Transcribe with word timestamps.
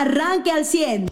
arranque 0.00 0.50
al 0.50 0.64
100. 0.64 1.08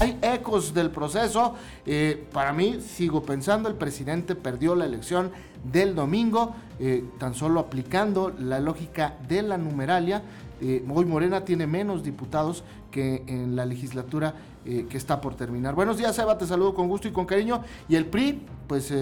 Hay 0.00 0.18
ecos 0.22 0.72
del 0.72 0.90
proceso. 0.90 1.54
Eh, 1.84 2.26
para 2.32 2.52
mí, 2.52 2.80
sigo 2.80 3.22
pensando, 3.22 3.68
el 3.68 3.74
presidente 3.74 4.34
perdió 4.34 4.74
la 4.74 4.86
elección 4.86 5.30
del 5.62 5.94
domingo, 5.94 6.54
eh, 6.78 7.04
tan 7.18 7.34
solo 7.34 7.60
aplicando 7.60 8.32
la 8.38 8.60
lógica 8.60 9.16
de 9.28 9.42
la 9.42 9.58
numeralia. 9.58 10.22
Eh, 10.62 10.84
hoy 10.88 11.04
Morena 11.04 11.44
tiene 11.44 11.66
menos 11.66 12.02
diputados 12.02 12.64
que 12.90 13.24
en 13.26 13.56
la 13.56 13.66
legislatura 13.66 14.34
que 14.62 14.98
está 14.98 15.22
por 15.22 15.36
terminar. 15.36 15.74
Buenos 15.74 15.96
días, 15.96 16.18
Eva, 16.18 16.36
te 16.36 16.46
saludo 16.46 16.74
con 16.74 16.86
gusto 16.86 17.08
y 17.08 17.12
con 17.12 17.24
cariño. 17.24 17.62
Y 17.88 17.96
el 17.96 18.04
PRI, 18.04 18.42
pues 18.66 18.92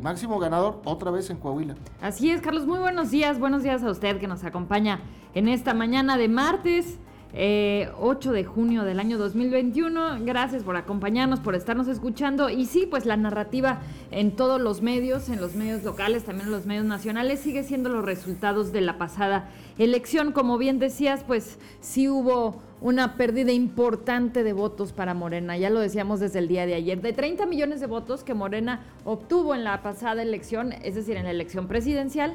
máximo 0.00 0.38
ganador 0.38 0.80
otra 0.86 1.10
vez 1.10 1.28
en 1.28 1.36
Coahuila. 1.36 1.74
Así 2.00 2.30
es, 2.30 2.40
Carlos, 2.40 2.66
muy 2.66 2.78
buenos 2.78 3.10
días. 3.10 3.38
Buenos 3.38 3.62
días 3.62 3.82
a 3.82 3.90
usted 3.90 4.18
que 4.18 4.26
nos 4.26 4.42
acompaña 4.42 5.00
en 5.34 5.48
esta 5.48 5.74
mañana 5.74 6.16
de 6.16 6.28
martes. 6.28 6.98
8 7.34 7.38
eh, 7.38 8.32
de 8.34 8.44
junio 8.44 8.84
del 8.84 9.00
año 9.00 9.16
2021. 9.16 10.18
Gracias 10.20 10.62
por 10.62 10.76
acompañarnos, 10.76 11.40
por 11.40 11.54
estarnos 11.54 11.88
escuchando. 11.88 12.50
Y 12.50 12.66
sí, 12.66 12.86
pues 12.86 13.06
la 13.06 13.16
narrativa 13.16 13.80
en 14.10 14.32
todos 14.36 14.60
los 14.60 14.82
medios, 14.82 15.30
en 15.30 15.40
los 15.40 15.54
medios 15.54 15.82
locales, 15.82 16.24
también 16.24 16.48
en 16.48 16.52
los 16.52 16.66
medios 16.66 16.84
nacionales, 16.84 17.40
sigue 17.40 17.62
siendo 17.62 17.88
los 17.88 18.04
resultados 18.04 18.70
de 18.70 18.82
la 18.82 18.98
pasada 18.98 19.48
elección. 19.78 20.32
Como 20.32 20.58
bien 20.58 20.78
decías, 20.78 21.24
pues 21.26 21.58
sí 21.80 22.06
hubo 22.06 22.60
una 22.82 23.16
pérdida 23.16 23.52
importante 23.52 24.42
de 24.42 24.52
votos 24.52 24.92
para 24.92 25.14
Morena. 25.14 25.56
Ya 25.56 25.70
lo 25.70 25.80
decíamos 25.80 26.20
desde 26.20 26.38
el 26.38 26.48
día 26.48 26.66
de 26.66 26.74
ayer. 26.74 27.00
De 27.00 27.14
30 27.14 27.46
millones 27.46 27.80
de 27.80 27.86
votos 27.86 28.24
que 28.24 28.34
Morena 28.34 28.80
obtuvo 29.06 29.54
en 29.54 29.64
la 29.64 29.82
pasada 29.82 30.22
elección, 30.22 30.72
es 30.72 30.96
decir, 30.96 31.16
en 31.16 31.24
la 31.24 31.30
elección 31.30 31.66
presidencial, 31.66 32.34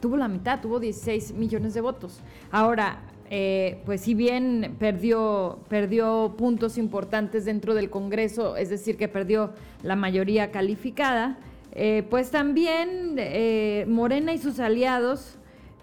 tuvo 0.00 0.18
la 0.18 0.28
mitad, 0.28 0.60
tuvo 0.60 0.80
16 0.80 1.32
millones 1.32 1.72
de 1.72 1.80
votos. 1.80 2.20
Ahora, 2.50 3.00
eh, 3.30 3.80
pues 3.84 4.02
si 4.02 4.14
bien 4.14 4.76
perdió, 4.78 5.60
perdió 5.68 6.34
puntos 6.36 6.78
importantes 6.78 7.44
dentro 7.44 7.74
del 7.74 7.90
Congreso, 7.90 8.56
es 8.56 8.70
decir, 8.70 8.96
que 8.96 9.08
perdió 9.08 9.52
la 9.82 9.96
mayoría 9.96 10.50
calificada, 10.50 11.38
eh, 11.72 12.04
pues 12.10 12.30
también 12.30 13.16
eh, 13.18 13.84
Morena 13.88 14.32
y 14.32 14.38
sus 14.38 14.58
aliados 14.58 15.37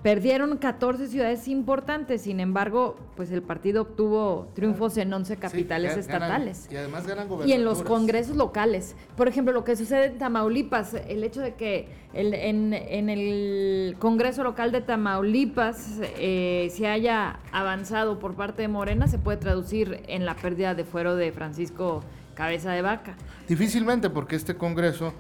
Perdieron 0.06 0.58
14 0.58 1.08
ciudades 1.08 1.48
importantes, 1.48 2.22
sin 2.22 2.40
embargo, 2.40 2.96
pues 3.16 3.32
el 3.32 3.42
partido 3.42 3.82
obtuvo 3.82 4.52
triunfos 4.54 4.98
en 4.98 5.12
11 5.12 5.38
capitales 5.38 5.98
estatales. 5.98 6.68
y 6.72 6.76
además 6.76 7.08
ganan 7.08 7.28
Y 7.44 7.54
en 7.54 7.66
los 7.66 7.82
congresos 7.82 8.38
locales. 8.38 8.96
Por 9.18 9.28
ejemplo, 9.28 9.52
lo 9.52 9.64
que 9.64 9.76
sucede 9.76 10.06
en 10.06 10.20
Tamaulipas, 10.20 10.94
el 10.94 11.24
hecho 11.24 11.42
de 11.42 11.56
que 11.56 11.90
en, 12.14 13.10
el 13.10 13.96
Congreso 13.98 14.44
local 14.44 14.72
de 14.72 14.82
Tamaulipas 14.82 16.00
eh, 16.20 16.72
se 16.72 16.88
haya 16.88 17.40
avanzado 17.52 18.20
por 18.20 18.36
parte 18.36 18.62
de 18.62 18.68
Morena, 18.68 19.08
se 19.08 19.18
puede 19.18 19.40
traducir 19.40 20.04
en 20.08 20.28
la 20.28 20.36
pérdida 20.36 20.76
de 20.76 20.84
fuero 20.84 21.16
de 21.16 21.32
Francisco 21.32 22.04
Cabeza 22.36 22.74
de 22.74 22.84
Vaca. 22.84 23.16
Difícilmente, 23.48 24.12
porque 24.12 24.36
este 24.36 24.56
Congreso 24.56 25.16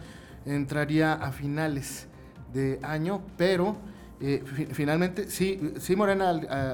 entraría 0.45 1.13
a 1.13 1.31
finales 1.31 2.07
de 2.53 2.79
año, 2.83 3.23
pero 3.35 3.77
finalmente, 4.71 5.29
sí, 5.29 5.73
sí 5.79 5.95
Morena 5.95 6.29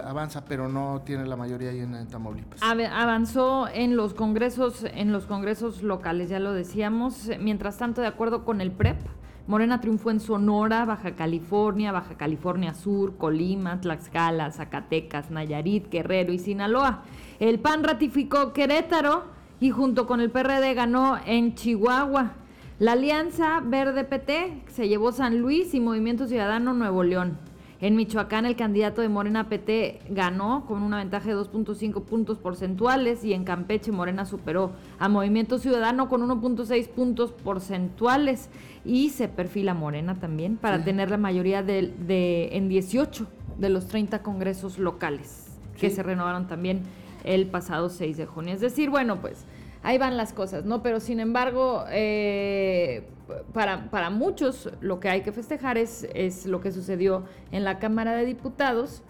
avanza, 0.06 0.46
pero 0.46 0.68
no 0.68 1.02
tiene 1.06 1.26
la 1.26 1.36
mayoría 1.36 1.70
ahí 1.70 1.80
en, 1.80 2.08
Tamaulipas. 2.08 2.62
Avanzó 2.62 3.68
en 3.68 3.96
los 3.96 4.14
congresos, 4.14 4.86
en 4.94 5.12
los 5.12 5.26
congresos 5.26 5.84
locales, 5.84 6.30
ya 6.30 6.40
lo 6.40 6.54
decíamos. 6.54 7.30
Mientras 7.40 7.78
tanto, 7.78 8.02
de 8.02 8.08
acuerdo 8.08 8.46
con 8.46 8.62
el 8.62 8.72
PREP, 8.72 9.00
Morena 9.48 9.82
triunfó 9.82 10.12
en 10.12 10.20
Sonora, 10.20 10.86
Baja 10.86 11.16
California, 11.16 11.92
Baja 11.92 12.16
California 12.16 12.74
Sur, 12.74 13.18
Colima, 13.18 13.82
Tlaxcala, 13.82 14.52
Zacatecas, 14.52 15.32
Nayarit, 15.32 15.90
Guerrero 15.90 16.32
y 16.32 16.40
Sinaloa. 16.40 17.04
El 17.40 17.60
PAN 17.60 17.84
ratificó 17.84 18.54
Querétaro 18.54 19.26
y 19.60 19.72
junto 19.72 20.06
con 20.08 20.22
el 20.22 20.30
PRD 20.30 20.74
ganó 20.74 21.18
en 21.26 21.56
Chihuahua. 21.56 22.34
La 22.82 22.94
Alianza 22.94 23.60
Verde 23.64 24.04
PT 24.06 24.64
se 24.70 24.88
llevó 24.88 25.12
San 25.12 25.38
Luis 25.38 25.76
y 25.76 25.80
Movimiento 25.80 26.26
Ciudadano 26.26 26.74
Nuevo 26.74 27.04
León. 27.04 27.38
En 27.80 27.96
Michoacán 27.96 28.48
el 28.48 28.56
candidato 28.56 29.04
de 29.04 29.08
Morena 29.08 29.50
PT 29.50 30.00
ganó 30.10 30.66
con 30.66 30.82
una 30.82 30.98
ventaja 30.98 31.30
de 31.30 31.36
2.5 31.36 32.04
puntos 32.04 32.40
porcentuales 32.40 33.24
y 33.24 33.34
en 33.34 33.44
Campeche 33.44 33.92
Morena 33.92 34.26
superó 34.26 34.72
a 34.98 35.10
Movimiento 35.10 35.60
Ciudadano 35.60 36.10
con 36.10 36.28
1.6 36.28 36.88
puntos 36.88 37.34
porcentuales 37.34 38.50
y 38.84 39.10
se 39.10 39.28
perfila 39.28 39.76
Morena 39.76 40.20
también 40.20 40.58
para 40.58 40.84
tener 40.84 41.12
la 41.12 41.18
mayoría 41.18 41.62
de, 41.62 42.50
en 42.52 42.68
18 42.68 43.28
de 43.60 43.70
los 43.70 43.90
30 43.90 44.24
congresos 44.24 44.80
locales 44.80 45.52
que 45.78 45.92
se 45.92 46.02
renovaron 46.02 46.48
también 46.48 46.82
el 47.24 47.46
pasado 47.46 47.90
6 47.90 48.18
de 48.18 48.26
junio. 48.26 48.56
Es 48.56 48.62
decir, 48.62 48.90
bueno, 48.90 49.22
pues 49.22 49.46
ahí 49.84 49.98
van 49.98 50.18
las 50.18 50.34
cosas, 50.34 50.66
¿no? 50.66 50.82
Pero 50.84 51.00
sin 51.00 51.20
embargo, 51.20 51.86
eh, 51.90 53.08
para, 53.54 53.90
para, 53.90 54.10
muchos 54.10 54.70
lo 54.82 55.00
que 55.00 55.10
hay 55.10 55.22
que 55.22 55.32
festejar 55.32 55.78
es, 55.78 56.08
es 56.14 56.46
lo 56.46 56.62
que 56.62 56.72
sucedió 56.72 57.24
en 57.52 57.64
la 57.64 57.80
Cámara 57.80 58.14
de 58.14 58.26
Diputados, 58.26 59.04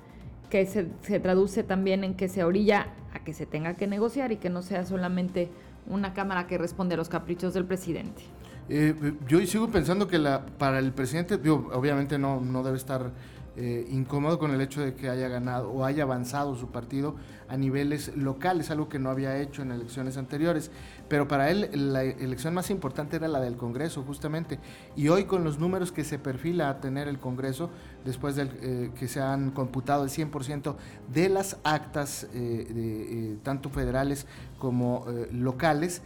que 0.50 0.66
se, 0.66 0.88
se, 1.02 1.20
traduce 1.20 1.64
también 1.64 2.04
en 2.04 2.14
que 2.14 2.28
se 2.28 2.44
orilla 2.44 2.88
a 3.14 3.24
que 3.24 3.34
se 3.34 3.46
tenga 3.46 3.76
que 3.76 3.88
negociar 3.88 4.32
y 4.32 4.38
que 4.38 4.50
no 4.50 4.62
sea 4.62 4.86
solamente 4.86 5.50
una 5.88 6.14
Cámara 6.14 6.48
que 6.48 6.58
responde 6.58 6.96
a 6.96 6.98
los 6.98 7.10
caprichos 7.10 7.54
del 7.54 7.66
presidente. 7.66 8.24
Eh, 8.70 8.96
yo 9.28 9.46
sigo 9.46 9.70
pensando 9.70 10.08
que 10.08 10.18
la, 10.18 10.46
para 10.46 10.80
el 10.80 10.94
presidente, 10.94 11.36
obviamente 11.50 12.18
no, 12.18 12.40
no 12.40 12.64
debe 12.64 12.78
estar 12.78 13.12
eh, 13.58 13.86
incómodo 13.92 14.40
con 14.40 14.52
el 14.52 14.62
hecho 14.62 14.80
de 14.80 14.94
que 14.94 15.10
haya 15.10 15.28
ganado 15.28 15.70
o 15.72 15.84
haya 15.84 16.04
avanzado 16.04 16.56
su 16.56 16.70
partido 16.70 17.16
a 17.50 17.58
niveles 17.58 18.16
locales, 18.16 18.72
algo 18.72 18.88
que 18.88 18.98
no 18.98 19.10
había 19.10 19.38
hecho 19.40 19.62
en 19.62 19.72
elecciones 19.72 20.16
anteriores. 20.16 20.72
Pero 21.10 21.28
para 21.28 21.50
él 21.52 21.70
la 21.74 22.04
elección 22.04 22.54
más 22.54 22.70
importante 22.70 23.18
era 23.18 23.28
la 23.28 23.42
del 23.42 23.58
Congreso, 23.58 24.04
justamente. 24.04 24.58
Y 24.96 25.10
hoy 25.10 25.26
con 25.26 25.44
los 25.44 25.60
números 25.60 25.92
que 25.92 26.06
se 26.06 26.18
perfila 26.18 26.70
a 26.70 26.80
tener 26.80 27.10
el 27.10 27.20
Congreso, 27.20 27.70
después 28.06 28.38
de 28.38 28.50
eh, 28.62 28.92
que 28.98 29.10
se 29.10 29.20
han 29.20 29.52
computado 29.52 30.06
el 30.06 30.10
100% 30.10 30.76
de 31.14 31.28
las 31.28 31.58
actas, 31.66 32.28
eh, 32.34 33.36
tanto 33.44 33.70
federales 33.70 34.28
como 34.60 35.06
locales, 35.34 36.04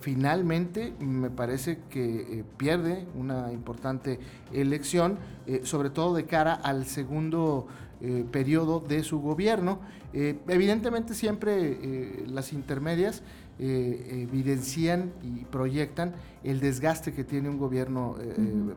finalmente 0.00 0.92
me 1.00 1.30
parece 1.30 1.78
que 1.88 2.44
pierde 2.56 3.06
una 3.14 3.52
importante 3.52 4.18
elección, 4.52 5.18
sobre 5.62 5.90
todo 5.90 6.14
de 6.14 6.26
cara 6.26 6.54
al 6.54 6.84
segundo 6.86 7.68
eh, 8.04 8.24
periodo 8.32 8.80
de 8.80 9.04
su 9.04 9.20
gobierno. 9.20 9.78
Eh, 10.12 10.36
evidentemente 10.48 11.14
siempre 11.14 11.78
eh, 11.80 12.24
las 12.26 12.52
intermedias 12.52 13.22
evidencian 13.58 15.12
y 15.22 15.44
proyectan 15.44 16.14
el 16.42 16.60
desgaste 16.60 17.12
que 17.12 17.24
tiene 17.24 17.48
un 17.48 17.58
gobierno 17.58 18.16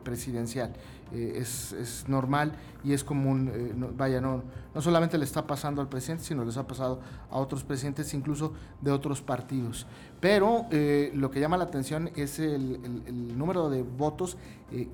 presidencial. 0.02 0.72
Es, 1.12 2.04
normal 2.08 2.52
y 2.84 2.92
es 2.92 3.04
común, 3.04 3.50
vaya, 3.96 4.20
no, 4.20 4.42
no 4.74 4.82
solamente 4.82 5.18
le 5.18 5.24
está 5.24 5.46
pasando 5.46 5.80
al 5.80 5.88
presidente, 5.88 6.24
sino 6.24 6.44
les 6.44 6.56
ha 6.56 6.66
pasado 6.66 7.00
a 7.30 7.38
otros 7.38 7.64
presidentes, 7.64 8.12
incluso 8.14 8.52
de 8.80 8.90
otros 8.90 9.22
partidos. 9.22 9.86
Pero 10.20 10.66
lo 11.14 11.30
que 11.30 11.40
llama 11.40 11.56
la 11.56 11.64
atención 11.64 12.10
es 12.16 12.38
el, 12.38 12.80
el 13.06 13.38
número 13.38 13.70
de 13.70 13.82
votos 13.82 14.36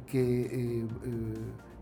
que 0.07 0.87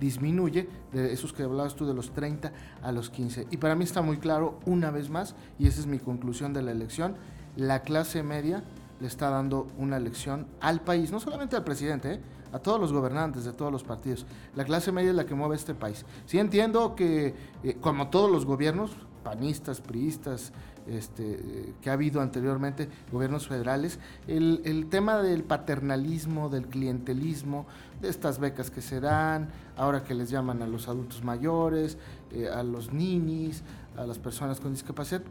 disminuye 0.00 0.66
de 0.92 1.12
esos 1.12 1.32
que 1.32 1.44
hablabas 1.44 1.76
tú 1.76 1.86
de 1.86 1.94
los 1.94 2.10
30 2.12 2.52
a 2.82 2.90
los 2.90 3.10
15. 3.10 3.46
Y 3.50 3.58
para 3.58 3.76
mí 3.76 3.84
está 3.84 4.02
muy 4.02 4.16
claro 4.16 4.58
una 4.64 4.90
vez 4.90 5.10
más, 5.10 5.36
y 5.58 5.68
esa 5.68 5.80
es 5.80 5.86
mi 5.86 5.98
conclusión 5.98 6.52
de 6.52 6.62
la 6.62 6.72
elección, 6.72 7.14
la 7.56 7.82
clase 7.82 8.22
media 8.22 8.62
le 9.00 9.06
está 9.06 9.30
dando 9.30 9.66
una 9.78 9.98
lección 9.98 10.46
al 10.60 10.80
país, 10.80 11.10
no 11.10 11.20
solamente 11.20 11.56
al 11.56 11.64
presidente, 11.64 12.14
¿eh? 12.14 12.20
a 12.52 12.58
todos 12.58 12.80
los 12.80 12.92
gobernantes 12.92 13.44
de 13.44 13.52
todos 13.52 13.72
los 13.72 13.84
partidos. 13.84 14.26
La 14.54 14.64
clase 14.64 14.92
media 14.92 15.10
es 15.10 15.16
la 15.16 15.26
que 15.26 15.34
mueve 15.34 15.56
este 15.56 15.74
país. 15.74 16.04
Sí 16.26 16.38
entiendo 16.38 16.94
que, 16.94 17.34
eh, 17.62 17.76
como 17.80 18.08
todos 18.08 18.30
los 18.30 18.44
gobiernos, 18.44 18.92
panistas, 19.22 19.80
priistas, 19.80 20.52
este, 20.90 21.72
que 21.80 21.90
ha 21.90 21.92
habido 21.92 22.20
anteriormente, 22.20 22.88
gobiernos 23.12 23.46
federales, 23.46 23.98
el, 24.26 24.86
tema 24.90 25.22
del 25.22 25.44
paternalismo, 25.44 26.48
del 26.48 26.66
clientelismo, 26.66 27.66
de 28.00 28.08
estas 28.08 28.40
becas 28.40 28.70
que 28.70 28.82
se 28.82 29.00
dan, 29.00 29.50
ahora 29.76 30.02
que 30.02 30.14
les 30.14 30.30
llaman 30.30 30.62
a 30.62 30.66
los 30.66 30.88
adultos 30.88 31.22
mayores, 31.22 31.96
eh, 32.32 32.48
a 32.48 32.62
los 32.62 32.92
ninis, 32.92 33.62
a 33.96 34.04
las 34.04 34.18
personas 34.18 34.58
con 34.58 34.72
discapacidad. 34.72 35.22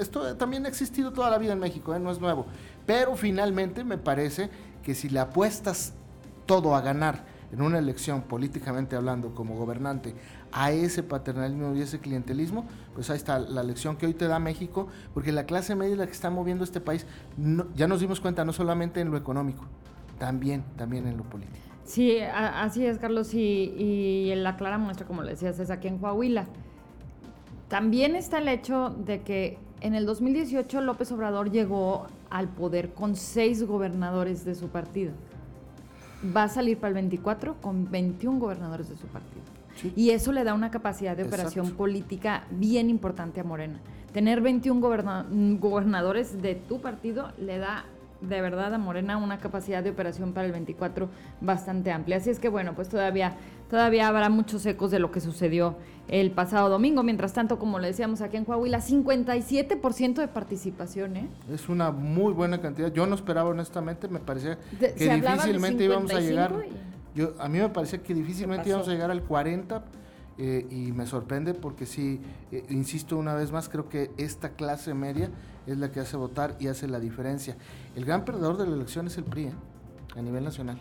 Esto 0.00 0.36
también 0.36 0.66
ha 0.66 0.68
existido 0.68 1.12
toda 1.12 1.30
la 1.30 1.38
vida 1.38 1.52
en 1.52 1.60
México, 1.60 1.94
¿eh? 1.94 2.00
no 2.00 2.10
es 2.10 2.20
nuevo. 2.20 2.46
Pero 2.86 3.14
finalmente 3.14 3.84
me 3.84 3.98
parece 3.98 4.50
que 4.82 4.94
si 4.94 5.08
le 5.08 5.20
apuestas 5.20 5.92
todo 6.46 6.74
a 6.74 6.80
ganar 6.80 7.24
en 7.52 7.62
una 7.62 7.78
elección 7.78 8.22
políticamente 8.22 8.96
hablando 8.96 9.32
como 9.32 9.56
gobernante 9.56 10.14
a 10.54 10.70
ese 10.70 11.02
paternalismo 11.02 11.74
y 11.74 11.80
ese 11.80 11.98
clientelismo, 11.98 12.64
pues 12.94 13.10
ahí 13.10 13.16
está 13.16 13.40
la 13.40 13.64
lección 13.64 13.96
que 13.96 14.06
hoy 14.06 14.14
te 14.14 14.28
da 14.28 14.38
México, 14.38 14.86
porque 15.12 15.32
la 15.32 15.46
clase 15.46 15.74
media 15.74 15.92
es 15.92 15.98
la 15.98 16.06
que 16.06 16.12
está 16.12 16.30
moviendo 16.30 16.62
este 16.62 16.80
país, 16.80 17.06
ya 17.74 17.88
nos 17.88 18.00
dimos 18.00 18.20
cuenta 18.20 18.44
no 18.44 18.52
solamente 18.52 19.00
en 19.00 19.10
lo 19.10 19.16
económico, 19.16 19.64
también, 20.18 20.62
también 20.76 21.08
en 21.08 21.16
lo 21.16 21.24
político. 21.24 21.58
Sí, 21.82 22.18
así 22.20 22.86
es, 22.86 22.98
Carlos, 22.98 23.34
y, 23.34 23.38
y 23.38 24.34
la 24.36 24.56
clara 24.56 24.78
muestra, 24.78 25.06
como 25.06 25.22
le 25.22 25.32
decías, 25.32 25.58
es 25.58 25.70
aquí 25.70 25.88
en 25.88 25.98
Coahuila. 25.98 26.46
También 27.68 28.14
está 28.14 28.38
el 28.38 28.46
hecho 28.46 28.90
de 28.90 29.22
que 29.22 29.58
en 29.80 29.94
el 29.94 30.06
2018 30.06 30.80
López 30.82 31.10
Obrador 31.10 31.50
llegó 31.50 32.06
al 32.30 32.48
poder 32.48 32.94
con 32.94 33.16
seis 33.16 33.64
gobernadores 33.64 34.44
de 34.44 34.54
su 34.54 34.68
partido. 34.68 35.12
Va 36.34 36.44
a 36.44 36.48
salir 36.48 36.78
para 36.78 36.88
el 36.88 36.94
24 36.94 37.60
con 37.60 37.90
21 37.90 38.38
gobernadores 38.38 38.88
de 38.88 38.96
su 38.96 39.06
partido. 39.08 39.53
Sí. 39.76 39.92
Y 39.96 40.10
eso 40.10 40.32
le 40.32 40.44
da 40.44 40.54
una 40.54 40.70
capacidad 40.70 41.16
de 41.16 41.24
operación 41.24 41.64
Exacto. 41.66 41.76
política 41.78 42.44
bien 42.50 42.88
importante 42.90 43.40
a 43.40 43.44
Morena. 43.44 43.78
Tener 44.12 44.40
21 44.40 44.80
goberna- 44.80 45.26
gobernadores 45.58 46.40
de 46.40 46.54
tu 46.54 46.80
partido 46.80 47.32
le 47.38 47.58
da 47.58 47.84
de 48.20 48.40
verdad 48.40 48.72
a 48.72 48.78
Morena 48.78 49.18
una 49.18 49.38
capacidad 49.38 49.82
de 49.82 49.90
operación 49.90 50.32
para 50.32 50.46
el 50.46 50.52
24 50.52 51.08
bastante 51.42 51.90
amplia. 51.92 52.16
Así 52.18 52.30
es 52.30 52.38
que 52.38 52.48
bueno, 52.48 52.74
pues 52.74 52.88
todavía, 52.88 53.34
todavía 53.68 54.08
habrá 54.08 54.30
muchos 54.30 54.64
ecos 54.64 54.90
de 54.92 54.98
lo 54.98 55.10
que 55.10 55.20
sucedió 55.20 55.76
el 56.08 56.30
pasado 56.30 56.70
domingo. 56.70 57.02
Mientras 57.02 57.32
tanto, 57.34 57.58
como 57.58 57.78
le 57.80 57.88
decíamos 57.88 58.20
aquí 58.22 58.36
en 58.38 58.44
Coahuila, 58.46 58.80
57% 58.80 60.14
de 60.22 60.28
participación, 60.28 61.16
¿eh? 61.16 61.28
Es 61.52 61.68
una 61.68 61.90
muy 61.90 62.32
buena 62.32 62.60
cantidad. 62.62 62.92
Yo 62.92 63.06
no 63.06 63.14
esperaba 63.14 63.50
honestamente, 63.50 64.08
me 64.08 64.20
parecía 64.20 64.58
que 64.78 64.92
difícilmente 64.92 65.84
íbamos 65.84 66.10
a 66.12 66.20
55 66.20 66.22
llegar. 66.30 66.52
Yo, 67.14 67.34
a 67.38 67.48
mí 67.48 67.58
me 67.58 67.68
parecía 67.68 68.02
que 68.02 68.14
difícilmente 68.14 68.68
íbamos 68.68 68.88
a 68.88 68.90
llegar 68.92 69.10
al 69.10 69.22
40 69.22 69.84
eh, 70.36 70.66
y 70.70 70.92
me 70.92 71.06
sorprende 71.06 71.54
porque 71.54 71.86
sí, 71.86 72.20
eh, 72.50 72.64
insisto 72.70 73.16
una 73.16 73.34
vez 73.34 73.52
más, 73.52 73.68
creo 73.68 73.88
que 73.88 74.10
esta 74.16 74.50
clase 74.50 74.94
media 74.94 75.30
es 75.66 75.78
la 75.78 75.92
que 75.92 76.00
hace 76.00 76.16
votar 76.16 76.56
y 76.58 76.66
hace 76.66 76.88
la 76.88 76.98
diferencia. 76.98 77.56
El 77.94 78.04
gran 78.04 78.24
perdedor 78.24 78.56
de 78.56 78.66
la 78.66 78.74
elección 78.74 79.06
es 79.06 79.16
el 79.16 79.24
PRI, 79.24 79.44
¿eh? 79.44 79.52
a 80.16 80.22
nivel 80.22 80.42
nacional. 80.44 80.80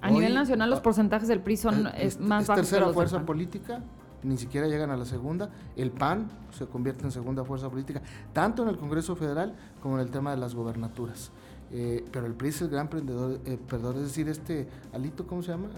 A 0.00 0.08
Hoy- 0.08 0.14
nivel 0.14 0.34
nacional 0.34 0.68
los 0.70 0.80
porcentajes 0.80 1.28
del 1.28 1.40
PRI 1.40 1.56
son 1.56 1.86
es 1.88 2.16
es, 2.16 2.20
más 2.20 2.42
es 2.42 2.48
bajos 2.48 2.60
que 2.60 2.66
tercera 2.66 2.86
los 2.86 2.94
fuerza 2.94 3.24
política, 3.24 3.80
ni 4.24 4.36
siquiera 4.36 4.66
llegan 4.66 4.90
a 4.90 4.96
la 4.96 5.04
segunda. 5.04 5.50
El 5.76 5.92
PAN 5.92 6.28
se 6.50 6.66
convierte 6.66 7.04
en 7.04 7.12
segunda 7.12 7.44
fuerza 7.44 7.70
política, 7.70 8.02
tanto 8.32 8.64
en 8.64 8.70
el 8.70 8.76
Congreso 8.76 9.14
Federal 9.14 9.54
como 9.80 9.94
en 9.94 10.00
el 10.00 10.10
tema 10.10 10.32
de 10.32 10.38
las 10.38 10.56
gobernaturas. 10.56 11.30
Eh, 11.70 12.04
pero 12.12 12.26
el 12.26 12.34
PRI 12.34 12.48
es 12.48 12.62
el 12.62 12.68
gran 12.70 12.88
prendedor, 12.88 13.40
eh, 13.44 13.58
perdedor, 13.68 13.96
es 13.96 14.02
decir, 14.02 14.28
este 14.28 14.68
Alito, 14.92 15.26
¿cómo 15.26 15.42
se 15.42 15.50
llama? 15.52 15.68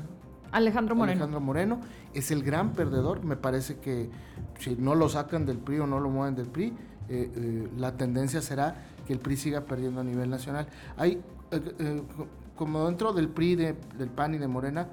Alejandro 0.53 0.95
Moreno. 0.95 1.13
Alejandro 1.13 1.41
Moreno 1.41 1.81
es 2.15 2.31
el 2.31 2.43
gran 2.43 2.73
perdedor. 2.73 3.25
Me 3.25 3.37
parece 3.37 3.77
que 3.79 4.11
si 4.59 4.77
no 4.77 4.95
lo 4.95 5.09
sacan 5.09 5.47
del 5.47 5.59
PRI 5.59 5.81
o 5.81 5.87
no 5.87 6.01
lo 6.01 6.11
mueven 6.11 6.35
del 6.35 6.47
PRI, 6.49 6.67
eh, 7.09 7.31
eh, 7.35 7.69
la 7.77 7.97
tendencia 7.97 8.41
será 8.43 8.77
que 9.07 9.13
el 9.13 9.19
PRI 9.21 9.37
siga 9.37 9.61
perdiendo 9.63 10.01
a 10.01 10.05
nivel 10.05 10.29
nacional. 10.31 10.69
Hay, 10.97 11.21
eh, 11.51 12.03
co- 12.17 12.27
como 12.57 12.85
dentro 12.87 13.13
del 13.13 13.29
PRI, 13.29 13.57
de- 13.57 13.77
del 13.99 14.09
PAN 14.11 14.35
y 14.35 14.39
de 14.39 14.47
Morena, 14.49 14.89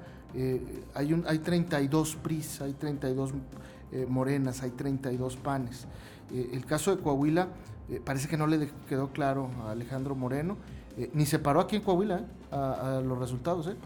hay, 0.94 1.12
un, 1.12 1.24
hay 1.26 1.38
32 1.38 2.16
PRIs, 2.16 2.60
hay 2.60 2.74
32 2.74 3.32
eh, 3.92 4.06
Morenas, 4.08 4.62
hay 4.62 4.70
32 4.72 5.36
PANes. 5.36 5.86
El 6.30 6.64
caso 6.66 6.94
de 6.94 7.02
Coahuila 7.02 7.48
parece 8.04 8.28
que 8.28 8.36
no 8.36 8.46
le 8.46 8.70
quedó 8.88 9.08
claro 9.10 9.50
a 9.64 9.70
Alejandro 9.70 10.14
Moreno, 10.14 10.56
eh, 10.98 11.10
ni 11.14 11.24
se 11.26 11.38
paró 11.38 11.60
aquí 11.60 11.76
en 11.76 11.82
Coahuila 11.82 12.18
eh, 12.18 12.24
a, 12.52 12.98
a 12.98 13.00
los 13.00 13.18
resultados. 13.18 13.66
¿eh? 13.68 13.76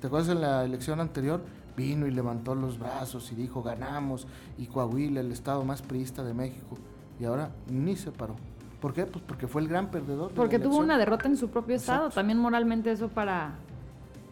¿Te 0.00 0.06
acuerdas 0.06 0.28
en 0.28 0.40
la 0.40 0.64
elección 0.64 1.00
anterior? 1.00 1.40
Vino 1.76 2.06
y 2.06 2.10
levantó 2.10 2.54
los 2.56 2.78
brazos 2.78 3.30
y 3.30 3.36
dijo 3.36 3.62
ganamos 3.62 4.26
y 4.58 4.66
Coahuila, 4.66 5.20
el 5.20 5.30
estado 5.32 5.64
más 5.64 5.80
priista 5.82 6.24
de 6.24 6.34
México. 6.34 6.76
Y 7.20 7.24
ahora 7.24 7.50
ni 7.68 7.96
se 7.96 8.10
paró. 8.12 8.34
¿Por 8.80 8.92
qué? 8.92 9.06
Pues 9.06 9.24
porque 9.26 9.46
fue 9.48 9.62
el 9.62 9.68
gran 9.68 9.90
perdedor. 9.90 10.32
Porque 10.32 10.58
tuvo 10.60 10.78
una 10.78 10.98
derrota 10.98 11.26
en 11.28 11.36
su 11.36 11.48
propio 11.50 11.74
estado. 11.76 11.98
Exacto. 12.06 12.14
También 12.20 12.38
moralmente 12.38 12.90
eso 12.92 13.08
para, 13.08 13.54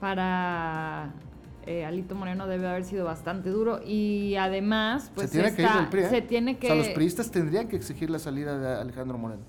para 0.01 1.11
eh, 1.67 1.85
Alito 1.85 2.15
Moreno 2.15 2.47
debe 2.47 2.69
haber 2.69 2.85
sido 2.85 3.05
bastante 3.05 3.51
duro. 3.51 3.81
Y 3.85 4.37
además, 4.37 5.11
pues 5.15 5.31
se 5.31 5.39
tiene 5.41 5.55
que 5.55 5.63
ir 5.63 5.69
está- 5.69 5.81
del 5.81 5.89
PRI. 5.89 6.01
¿eh? 6.03 6.09
se 6.11 6.23
tiene 6.23 6.59
que... 6.59 6.67
O 6.67 6.71
sea, 6.71 6.77
los 6.77 6.89
priistas 6.91 7.31
tendrían 7.31 7.69
que 7.69 7.77
exigir 7.77 8.09
la 8.11 8.19
salida 8.19 8.57
de 8.59 8.81
Alejandro 8.81 9.19
Moreno. 9.19 9.43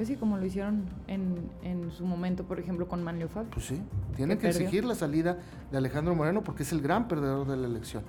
Pues 0.00 0.08
sí, 0.08 0.16
como 0.16 0.38
lo 0.38 0.46
hicieron 0.46 0.86
en, 1.08 1.50
en 1.62 1.90
su 1.90 2.06
momento, 2.06 2.44
por 2.44 2.58
ejemplo, 2.58 2.88
con 2.88 3.04
Manlio 3.04 3.28
Fabio. 3.28 3.50
Pues 3.50 3.66
sí, 3.66 3.82
tienen 4.16 4.38
Que 4.38 4.44
que 4.44 4.48
exigir 4.48 4.82
la 4.82 4.94
salida 4.94 5.36
de 5.70 5.76
Alejandro 5.76 6.14
Moreno 6.14 6.42
porque 6.42 6.62
es 6.62 6.72
el 6.72 6.80
gran 6.80 7.06
perdedor 7.06 7.46
de 7.46 7.58
la 7.58 7.66
elección. 7.66 8.02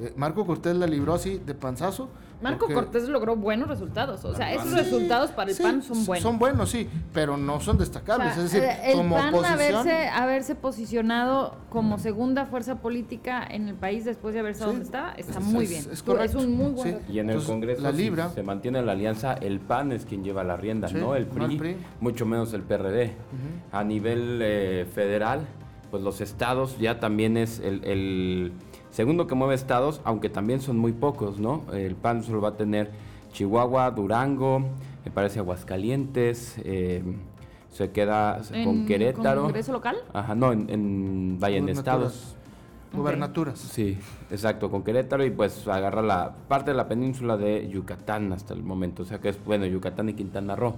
Eh, 0.00 0.12
Marco 0.18 0.44
Cortés 0.44 0.76
la 0.76 0.86
libró 0.86 1.14
así 1.14 1.38
de 1.38 1.54
panzazo. 1.54 2.10
Marco 2.44 2.66
porque- 2.66 2.74
Cortés 2.74 3.08
logró 3.08 3.36
buenos 3.36 3.68
resultados. 3.68 4.24
O 4.24 4.34
sea, 4.34 4.52
esos 4.52 4.70
resultados 4.72 5.30
para 5.32 5.50
el 5.50 5.56
Sí, 5.56 5.62
PAN 5.62 5.82
son 5.82 6.04
buenos. 6.04 6.22
Son 6.22 6.38
buenos, 6.38 6.70
sí, 6.70 6.88
pero 7.12 7.36
no 7.36 7.58
son 7.60 7.76
O 7.76 7.78
destacables. 7.80 8.34
sea, 8.34 8.44
es 8.44 8.52
decir, 8.52 8.68
el 8.84 8.96
como 8.96 9.16
PAN 9.16 9.34
oposición. 9.34 9.54
haberse, 9.74 10.08
haberse 10.08 10.54
posicionado 10.54 11.56
como 11.70 11.98
segunda 11.98 12.46
fuerza 12.46 12.76
política 12.76 13.44
en 13.48 13.68
el 13.68 13.74
país 13.74 14.04
después 14.04 14.34
de 14.34 14.40
haber 14.40 14.52
estado 14.52 14.70
Sí, 14.72 14.76
donde 14.78 14.84
está, 14.86 15.12
está 15.16 15.38
es- 15.40 15.44
muy 15.44 15.64
es- 15.64 15.70
bien. 15.70 15.80
es 15.82 15.88
Es, 15.88 16.02
correcto, 16.02 16.38
un 16.38 16.56
muy 16.56 16.70
buen. 16.72 17.00
Y 17.08 17.18
en 17.18 17.26
el 17.26 17.36
Entonces, 17.36 17.50
Congreso, 17.50 17.82
la 17.82 17.90
si 17.92 17.96
libra. 17.96 18.28
se 18.30 18.42
mantiene 18.42 18.82
la 18.82 18.92
alianza, 18.92 19.34
el 19.34 19.60
PAN 19.60 19.92
es 19.92 20.04
quien 20.04 20.22
lleva 20.22 20.44
la 20.44 20.56
rienda, 20.56 20.88
Sí, 20.88 20.94
no 20.96 21.14
el 21.16 21.26
no 21.26 21.32
PRI, 21.34 21.44
el 21.54 21.56
PRI. 21.58 21.76
mucho 22.00 22.26
menos 22.26 22.52
el 22.52 22.62
PRD. 22.62 23.12
A 23.72 23.82
nivel 23.82 24.40
eh, 24.42 24.86
federal, 24.94 25.40
pues 25.90 26.02
los 26.02 26.20
estados 26.20 26.78
ya 26.78 27.00
también 27.00 27.36
es 27.36 27.58
el, 27.60 27.82
el 27.84 28.52
segundo 28.94 29.26
que 29.26 29.34
mueve 29.34 29.56
estados, 29.56 30.00
aunque 30.04 30.28
también 30.28 30.60
son 30.60 30.78
muy 30.78 30.92
pocos, 30.92 31.40
¿no? 31.40 31.64
El 31.72 31.96
PAN 31.96 32.22
solo 32.22 32.40
va 32.40 32.50
a 32.50 32.56
tener 32.56 32.92
Chihuahua, 33.32 33.90
Durango, 33.90 34.60
me 35.04 35.10
parece 35.10 35.40
Aguascalientes, 35.40 36.54
eh, 36.64 37.02
se 37.70 37.90
queda 37.90 38.40
¿En 38.52 38.64
con 38.64 38.86
Querétaro. 38.86 39.42
Congreso 39.42 39.72
local? 39.72 39.96
Ajá, 40.12 40.36
no, 40.36 40.52
en, 40.52 40.70
en, 40.70 41.38
vaya, 41.40 41.56
en 41.56 41.68
estados. 41.68 42.36
Gubernaturas. 42.92 43.58
Sí, 43.58 43.98
exacto, 44.30 44.70
con 44.70 44.84
Querétaro 44.84 45.24
y 45.24 45.30
pues 45.30 45.66
agarra 45.66 46.00
la 46.00 46.32
parte 46.46 46.70
de 46.70 46.76
la 46.76 46.86
península 46.86 47.36
de 47.36 47.68
Yucatán 47.68 48.32
hasta 48.32 48.54
el 48.54 48.62
momento, 48.62 49.02
o 49.02 49.06
sea 49.06 49.20
que 49.20 49.30
es, 49.30 49.44
bueno, 49.44 49.66
Yucatán 49.66 50.08
y 50.10 50.14
Quintana 50.14 50.54
Roo. 50.54 50.76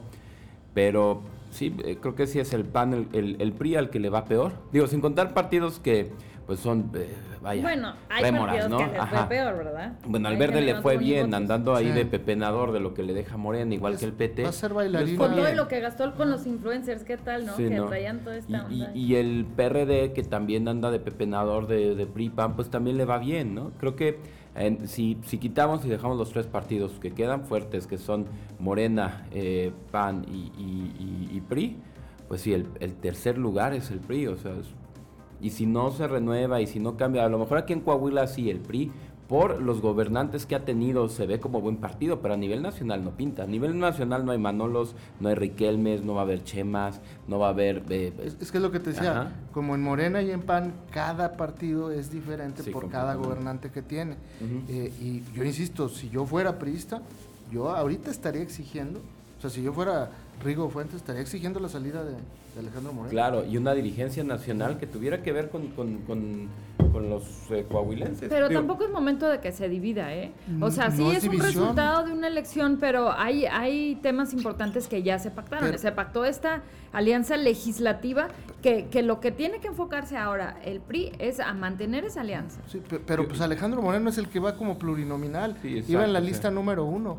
Pero 0.73 1.21
sí, 1.51 1.77
eh, 1.85 1.99
creo 2.01 2.15
que 2.15 2.27
sí 2.27 2.39
es 2.39 2.55
el 2.55 2.65
PAN, 2.65 2.95
el, 2.95 3.09
el, 3.13 3.37
el 3.43 3.53
PRI 3.53 3.77
al 3.77 3.91
que 3.91 4.01
le 4.01 4.09
va 4.09 4.25
peor. 4.25 4.53
Digo, 4.73 4.87
sin 4.87 5.03
contar 5.03 5.35
partidos 5.35 5.79
que 5.79 6.13
pues 6.47 6.61
son, 6.61 6.91
eh, 6.95 7.13
vaya, 7.43 7.61
bueno, 7.63 7.95
hay 8.09 8.23
rémoras, 8.23 8.69
¿no? 8.69 8.79
que 8.79 8.87
les 8.87 9.05
fue 9.09 9.19
peor, 9.29 9.57
¿verdad? 9.57 9.93
Bueno, 10.07 10.29
al 10.29 10.37
verde 10.37 10.61
le 10.61 10.77
fue 10.77 10.97
bien, 10.97 11.27
votos. 11.27 11.37
andando 11.39 11.75
ahí 11.75 11.87
Sí. 11.87 11.93
de 11.93 12.07
pepenador 12.07 12.71
de 12.73 12.79
lo 12.81 12.95
que 12.95 13.03
le 13.03 13.15
deja 13.15 13.37
Morena, 13.37 13.75
igual 13.75 13.95
Es- 13.95 14.01
que 14.01 14.07
el 14.07 14.13
PT. 14.13 14.43
va 14.45 14.51
a 14.51 14.53
ser 14.53 14.71
Les 14.71 14.77
bailarina. 14.77 15.19
Con 15.19 15.35
todo 15.35 15.53
lo 15.55 15.67
que 15.69 15.81
gastó 15.81 16.15
con 16.15 16.31
los 16.31 16.47
influencers, 16.47 17.03
¿qué 17.03 17.17
tal, 17.17 17.47
no? 17.47 17.57
Sí, 17.57 17.65
que 17.69 17.75
¿no? 17.77 17.87
traían 17.87 18.21
toda 18.21 18.37
esta 18.37 18.67
Y- 18.71 18.77
y, 18.77 18.83
onda. 18.83 18.91
y 18.97 19.15
el 19.17 19.47
PRD, 19.57 20.13
que 20.13 20.23
también 20.23 20.69
anda 20.69 20.91
de 20.93 21.01
pepenador 21.01 21.67
de, 21.67 21.95
de 21.97 22.07
PRI, 22.07 22.31
PAN, 22.31 22.55
pues 22.55 22.71
también 22.71 22.97
le 22.97 23.05
va 23.05 23.19
bien, 23.19 23.55
¿no? 23.55 23.73
Creo 23.79 23.97
que 23.97 24.21
en- 24.55 24.87
si, 24.87 25.19
si 25.25 25.39
quitamos 25.39 25.85
y 25.85 25.89
dejamos 25.89 26.17
los 26.17 26.31
tres 26.31 26.47
partidos 26.47 26.93
que 27.01 27.11
quedan 27.11 27.45
fuertes, 27.45 27.87
que 27.89 27.99
son 27.99 28.27
Morena, 28.61 29.27
eh, 29.33 29.73
PAN 29.91 30.25
y, 30.29 30.53
y- 30.57 31.29
y- 31.33 31.37
y 31.37 31.41
PRI, 31.41 31.77
pues 32.29 32.41
sí, 32.41 32.53
el, 32.55 32.67
el 32.81 32.95
tercer 32.95 33.37
lugar 33.37 33.75
es 33.75 33.91
el 33.91 33.99
PRI, 33.99 34.29
o 34.29 34.37
sea, 34.37 34.53
es- 34.53 34.73
y 35.41 35.51
si 35.51 35.67
no 35.67 35.91
se 35.91 36.07
renueva 36.09 36.61
y 36.61 36.67
si 36.67 36.81
no 36.81 36.97
cambia, 36.97 37.25
a 37.25 37.29
lo 37.29 37.39
mejor 37.39 37.59
aquí 37.59 37.73
en 37.73 37.81
Coahuila 37.81 38.27
sí, 38.27 38.51
el 38.51 38.59
PRI, 38.61 38.91
por 39.29 39.61
los 39.61 39.81
gobernantes 39.81 40.47
que 40.47 40.55
ha 40.55 40.65
tenido, 40.65 41.09
se 41.09 41.27
ve 41.27 41.41
como 41.41 41.61
buen 41.61 41.79
partido, 41.79 42.21
pero 42.21 42.35
a 42.35 42.37
nivel 42.37 42.63
nacional 42.63 43.03
no 43.03 43.11
pinta. 43.17 43.43
A 43.43 43.47
nivel 43.49 43.77
nacional 43.77 44.25
no 44.25 44.31
hay 44.31 44.39
Manolos, 44.39 44.95
no 45.19 45.29
hay 45.29 45.35
Riquelmes, 45.35 46.05
no 46.05 46.15
va 46.15 46.21
a 46.21 46.23
haber 46.23 46.45
Chemas, 46.45 47.01
no 47.27 47.41
va 47.41 47.49
a 47.49 47.51
haber... 47.51 47.83
eh, 47.91 48.13
Es, 48.23 48.37
es 48.41 48.53
que 48.53 48.59
es 48.59 48.63
lo 48.63 48.71
que 48.71 48.79
te 48.79 48.91
decía, 48.91 49.11
Ajá. 49.23 49.33
como 49.53 49.75
en 49.75 49.83
Morena 49.83 50.23
y 50.23 50.31
en 50.31 50.43
PAN, 50.43 50.75
cada 50.93 51.37
partido 51.37 51.91
es 51.91 52.13
diferente 52.13 52.63
Sí, 52.63 52.71
por 52.71 52.89
cada 52.89 53.17
gobernante 53.17 53.71
que 53.73 53.83
tiene. 53.83 54.15
Eh, 54.69 54.93
y 55.01 55.23
yo 55.35 55.43
insisto, 55.43 55.89
si 55.89 56.09
yo 56.09 56.25
fuera 56.25 56.61
priista, 56.61 57.03
yo 57.51 57.71
ahorita 57.71 58.13
estaría 58.13 58.43
exigiendo, 58.43 59.01
o 59.39 59.41
sea, 59.41 59.51
si 59.51 59.63
yo 59.63 59.73
fuera 59.73 60.11
Rigo 60.43 60.69
Fuentes, 60.71 60.97
estaría 60.97 61.21
exigiendo 61.23 61.61
la 61.61 61.69
salida 61.69 62.05
de, 62.05 62.13
de 62.13 62.61
Alejandro 62.61 62.93
Moreno. 62.93 63.11
Claro, 63.11 63.45
y 63.45 63.57
una 63.57 63.73
dirigencia 63.75 64.25
nacional 64.25 64.79
que 64.79 64.87
tuviera 64.87 65.23
que 65.23 65.33
ver 65.33 65.51
con, 65.51 65.69
con, 65.69 65.99
con- 66.03 66.49
con 66.93 67.11
los 67.11 67.25
eh, 67.51 67.67
coahuilenses. 67.71 68.29
Pero 68.31 68.49
Digo, 68.49 68.61
tampoco 68.61 68.85
es 68.85 68.91
momento 68.91 69.29
de 69.29 69.41
que 69.41 69.53
se 69.53 69.69
divida, 69.69 70.15
¿eh? 70.15 70.33
O 70.63 70.71
sea, 70.71 70.89
No 70.89 70.97
sí 70.97 71.07
es 71.11 71.19
es, 71.19 71.25
un 71.25 71.31
división. 71.33 71.53
resultado 71.65 72.07
de 72.07 72.13
una 72.13 72.27
elección, 72.29 72.79
pero 72.81 73.13
hay, 73.13 73.45
hay 73.45 73.97
temas 73.97 74.33
importantes 74.33 74.89
que 74.89 75.03
ya 75.03 75.19
se 75.19 75.31
pactaron. 75.31 75.67
Pero- 75.67 75.79
se 75.79 75.93
pactó 75.93 76.25
esta 76.25 76.63
alianza 76.93 77.37
legislativa 77.37 78.29
que, 78.63 78.87
que 78.87 79.03
lo 79.03 79.21
que 79.21 79.31
tiene 79.31 79.61
que 79.61 79.69
enfocarse 79.69 80.17
ahora 80.17 80.59
el 80.65 80.81
PRI 80.81 81.13
es 81.19 81.39
a 81.41 81.53
mantener 81.53 82.05
esa 82.07 82.23
alianza. 82.23 82.61
Sí, 82.69 82.79
pe- 82.79 83.01
pero 83.01 83.29
pues 83.29 83.43
Alejandro 83.43 83.83
Moreno 83.83 84.09
es 84.09 84.17
el 84.17 84.29
que 84.29 84.41
va 84.41 84.57
como 84.57 84.79
plurinominal. 84.79 85.57
Sí, 85.61 85.85
Iba 85.89 86.05
en 86.05 86.13
la 86.15 86.21
exacto, 86.21 86.21
sí. 86.21 86.27
lista 86.29 86.51
número 86.51 86.85
uno. 86.87 87.19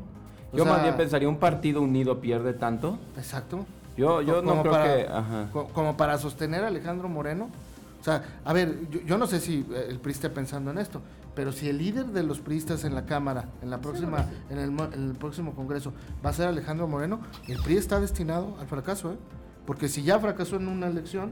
O 0.53 0.57
Yo 0.57 0.65
más 0.65 0.75
sea, 0.75 0.83
bien 0.83 0.97
pensaría, 0.97 1.27
¿un 1.29 1.37
partido 1.37 1.81
unido 1.81 2.19
pierde 2.21 2.53
tanto? 2.53 2.97
Exacto. 3.17 3.65
Yo, 3.97 4.21
yo 4.21 4.41
no 4.41 4.61
creo 4.61 4.71
para- 4.71 4.95
que... 4.95 5.07
Ajá. 5.07 5.49
Como 5.51 5.97
para 5.97 6.17
sostener 6.17 6.63
a 6.63 6.67
Alejandro 6.67 7.09
Moreno. 7.09 7.49
O 7.99 8.03
sea, 8.03 8.23
a 8.45 8.53
ver, 8.53 8.87
yo, 8.89 9.01
yo 9.01 9.17
no 9.17 9.27
sé 9.27 9.39
si 9.39 9.65
eh, 9.71 9.87
el 9.89 9.99
PRI 9.99 10.11
esté 10.13 10.29
pensando 10.29 10.71
en 10.71 10.77
esto, 10.77 11.01
pero 11.35 11.51
si 11.51 11.67
el 11.67 11.79
líder 11.79 12.05
de 12.05 12.23
los 12.23 12.39
priistas 12.39 12.83
en 12.85 12.95
la 12.95 13.05
Cámara, 13.05 13.45
en 13.61 13.69
la 13.69 13.79
próxima, 13.79 14.25
en 14.49 14.59
el, 14.59 14.71
mo- 14.71 14.85
en 14.85 15.09
el 15.09 15.15
próximo 15.15 15.53
Congreso, 15.53 15.91
va 16.25 16.29
a 16.29 16.33
ser 16.33 16.47
Alejandro 16.47 16.87
Moreno, 16.87 17.19
el 17.47 17.57
PRI 17.61 17.75
está 17.77 17.99
destinado 17.99 18.55
al 18.61 18.67
fracaso, 18.67 19.11
¿eh? 19.11 19.17
Porque 19.65 19.89
si 19.89 20.03
ya 20.03 20.17
fracasó 20.19 20.55
en 20.55 20.67
una 20.69 20.87
elección. 20.87 21.31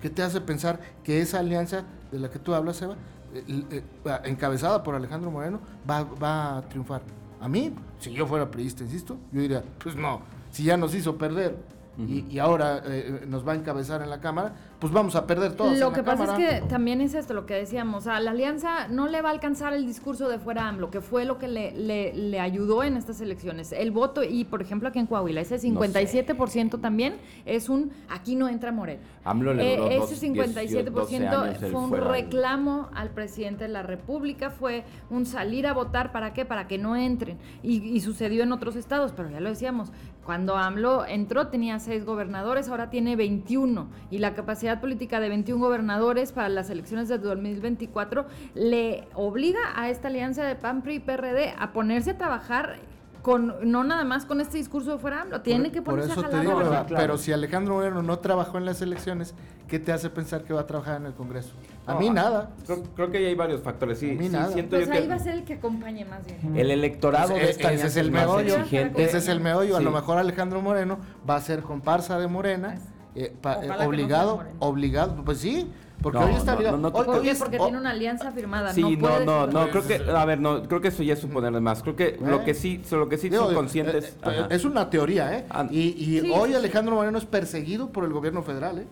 ¿qué 0.00 0.08
te 0.08 0.22
hace 0.22 0.40
pensar 0.40 0.80
que 1.04 1.20
esa 1.20 1.40
alianza 1.40 1.82
de 2.12 2.18
la 2.20 2.30
que 2.30 2.38
tú 2.38 2.54
hablas, 2.54 2.80
Eva, 2.80 2.94
eh, 3.34 3.44
eh, 3.70 3.82
eh, 4.06 4.18
encabezada 4.24 4.82
por 4.82 4.94
Alejandro 4.94 5.30
Moreno, 5.30 5.60
va, 5.90 6.04
va 6.04 6.58
a 6.58 6.62
triunfar? 6.62 7.02
A 7.46 7.48
mí, 7.48 7.72
si 8.00 8.10
yo 8.12 8.26
fuera 8.26 8.50
priista, 8.50 8.82
insisto, 8.82 9.18
yo 9.30 9.40
diría, 9.40 9.62
pues 9.78 9.94
no, 9.94 10.20
si 10.50 10.64
ya 10.64 10.76
nos 10.76 10.92
hizo 10.96 11.16
perder 11.16 11.56
y, 11.96 12.26
y 12.28 12.40
ahora 12.40 12.82
eh, 12.84 13.24
nos 13.28 13.46
va 13.46 13.52
a 13.52 13.54
encabezar 13.54 14.02
en 14.02 14.10
la 14.10 14.20
Cámara, 14.20 14.56
pues 14.78 14.92
vamos 14.92 15.16
a 15.16 15.26
perder 15.26 15.54
todos. 15.54 15.78
Lo 15.78 15.88
en 15.88 15.92
que 15.94 16.00
la 16.00 16.04
pasa 16.04 16.26
Cámara. 16.26 16.48
es 16.50 16.60
que 16.62 16.68
también 16.68 17.00
es 17.00 17.14
esto 17.14 17.32
lo 17.34 17.46
que 17.46 17.54
decíamos, 17.54 18.02
o 18.02 18.10
sea, 18.10 18.20
la 18.20 18.32
alianza 18.32 18.88
no 18.88 19.08
le 19.08 19.22
va 19.22 19.30
a 19.30 19.32
alcanzar 19.32 19.72
el 19.72 19.86
discurso 19.86 20.28
de 20.28 20.38
fuera 20.38 20.68
AMLO, 20.68 20.90
que 20.90 21.00
fue 21.00 21.24
lo 21.24 21.38
que 21.38 21.48
le, 21.48 21.72
le, 21.72 22.12
le 22.14 22.40
ayudó 22.40 22.82
en 22.84 22.96
estas 22.96 23.20
elecciones. 23.20 23.72
El 23.72 23.90
voto, 23.90 24.22
y 24.22 24.44
por 24.44 24.60
ejemplo 24.60 24.88
aquí 24.88 24.98
en 24.98 25.06
Coahuila, 25.06 25.40
ese 25.40 25.56
57% 25.58 26.80
también 26.80 27.16
es 27.44 27.68
un, 27.68 27.90
aquí 28.08 28.36
no 28.36 28.48
entra 28.48 28.72
Morena. 28.72 29.00
AMLO 29.24 29.54
le 29.54 29.74
Eh, 29.74 29.76
duró 29.76 29.88
ese 29.90 29.98
dos- 30.14 30.22
57% 30.22 30.90
12 30.90 31.16
años 31.28 31.62
el 31.62 31.70
fue 31.72 31.80
un 31.80 31.90
reclamo 31.96 32.90
al 32.94 33.10
presidente 33.10 33.64
de 33.64 33.70
la 33.70 33.82
República, 33.82 34.50
fue 34.50 34.84
un 35.10 35.26
salir 35.26 35.66
a 35.66 35.72
votar, 35.72 36.12
¿para 36.12 36.32
qué? 36.32 36.44
Para 36.44 36.66
que 36.68 36.78
no 36.78 36.96
entren. 36.96 37.38
Y, 37.62 37.76
y 37.82 38.00
sucedió 38.00 38.42
en 38.42 38.52
otros 38.52 38.76
estados, 38.76 39.12
pero 39.16 39.30
ya 39.30 39.40
lo 39.40 39.48
decíamos, 39.48 39.90
cuando 40.24 40.56
AMLO 40.56 41.06
entró 41.06 41.46
tenía 41.48 41.78
seis 41.78 42.04
gobernadores, 42.04 42.68
ahora 42.68 42.90
tiene 42.90 43.14
21. 43.16 43.86
Y 44.10 44.18
la 44.18 44.34
capacidad 44.34 44.65
política 44.80 45.20
de 45.20 45.28
21 45.28 45.64
gobernadores 45.64 46.32
para 46.32 46.48
las 46.48 46.68
elecciones 46.70 47.08
de 47.08 47.18
2024 47.18 48.26
le 48.54 49.06
obliga 49.14 49.60
a 49.76 49.88
esta 49.90 50.08
alianza 50.08 50.44
de 50.44 50.56
PAN, 50.56 50.82
PRI 50.82 50.96
y 50.96 51.00
PRD 51.00 51.54
a 51.58 51.72
ponerse 51.72 52.10
a 52.12 52.18
trabajar 52.18 52.76
con 53.22 53.56
no 53.72 53.82
nada 53.82 54.04
más 54.04 54.24
con 54.24 54.40
este 54.40 54.56
discurso 54.56 54.92
de 54.92 54.98
fuera 54.98 55.22
AMLO, 55.22 55.40
tiene 55.40 55.64
Por- 55.64 55.72
que 55.72 55.82
por 55.82 55.94
ponerse 55.94 56.12
eso 56.12 56.26
a 56.26 56.30
te 56.30 56.40
digo, 56.42 56.62
pero, 56.96 57.18
si 57.18 57.32
Alejandro 57.32 57.74
Moreno 57.74 58.00
no 58.00 58.20
trabajó 58.20 58.56
en 58.56 58.64
las 58.64 58.80
elecciones, 58.82 59.34
¿qué 59.66 59.80
te 59.80 59.90
hace 59.90 60.10
pensar 60.10 60.44
que 60.44 60.52
va 60.54 60.60
a 60.60 60.66
trabajar 60.68 61.00
en 61.00 61.06
el 61.06 61.12
Congreso? 61.14 61.50
A 61.88 61.94
No, 61.94 61.98
mí 61.98 62.08
nada. 62.10 62.50
Creo, 62.66 62.84
creo 62.94 63.10
que 63.10 63.18
ahí 63.18 63.24
hay 63.24 63.34
varios 63.34 63.62
factores. 63.62 63.98
Sí, 63.98 64.10
A 64.12 64.14
mí 64.14 64.26
sí, 64.26 64.32
nada. 64.32 64.52
siento 64.52 64.76
Pues 64.76 64.86
yo 64.86 64.92
ahí 64.94 65.02
que 65.02 65.08
va 65.08 65.14
a 65.16 65.18
ser 65.18 65.34
el 65.34 65.42
que 65.44 65.54
acompañe 65.54 66.04
más 66.04 66.24
bien. 66.24 66.56
el 66.56 66.70
electorado 66.70 67.34
de 67.34 67.40
Ese- 67.42 67.50
esta 67.50 67.72
ese 67.72 67.86
es 67.88 67.96
el 67.96 68.12
más 68.12 68.26
meollo. 68.26 68.58
exigente. 68.58 69.02
Ese 69.02 69.18
es 69.18 69.26
el 69.26 69.40
meollo. 69.40 69.74
A 69.74 69.78
Sí. 69.80 69.84
lo 69.84 69.90
mejor 69.90 70.18
Alejandro 70.18 70.62
Moreno 70.62 70.98
va 71.28 71.34
a 71.34 71.40
ser 71.40 71.62
comparsa 71.62 72.20
de 72.20 72.28
Morena, 72.28 72.78
eh, 73.16 73.34
pa- 73.40 73.64
eh, 73.64 73.68
no 73.68 73.84
obligado, 73.86 74.42
obligado, 74.58 75.16
pues 75.24 75.38
sí, 75.38 75.68
porque 76.02 76.18
No, 76.18 76.26
hoy 76.26 76.34
está 76.34 76.52
no, 76.52 76.56
obligado. 76.58 76.76
no, 76.76 76.90
no, 76.90 76.96
Hoy- 76.98 77.04
¿Por 77.06 77.14
hoy 77.16 77.28
es- 77.28 77.38
Porque 77.38 77.58
oh, 77.58 77.64
tiene 77.64 77.78
una 77.78 77.90
alianza 77.90 78.30
firmada. 78.32 78.72
Sí, 78.72 78.82
no, 78.96 78.98
puede 78.98 79.24
no, 79.24 79.46
no, 79.46 79.68
creo 79.70 79.86
que, 79.86 79.94
a 80.10 80.24
ver, 80.24 80.38
no, 80.40 80.62
creo 80.64 80.80
que 80.80 80.88
eso 80.88 81.02
ya 81.02 81.14
es 81.14 81.18
suponerle 81.20 81.60
más. 81.60 81.82
Creo 81.82 81.96
que 81.96 82.18
lo 82.24 82.44
que 82.44 82.54
sí, 82.54 82.82
lo 82.90 83.08
que 83.08 83.16
sí 83.18 83.28
digo, 83.28 83.50
son 83.52 83.66
eh, 83.74 84.02
eh, 84.26 84.46
es 84.50 84.64
una 84.64 84.90
teoría, 84.90 85.36
¿eh? 85.38 85.46
Ah. 85.50 85.66
Y, 85.70 85.80
y 85.80 86.20
Sí, 86.20 86.30
hoy 86.30 86.48
sí, 86.48 86.50
sí. 86.50 86.54
Alejandro 86.54 86.94
Moreno 86.96 87.18
es 87.18 87.24
perseguido 87.24 87.88
por 87.90 88.04
el 88.04 88.12
gobierno 88.12 88.42
federal, 88.42 88.78
¿eh? 88.80 88.86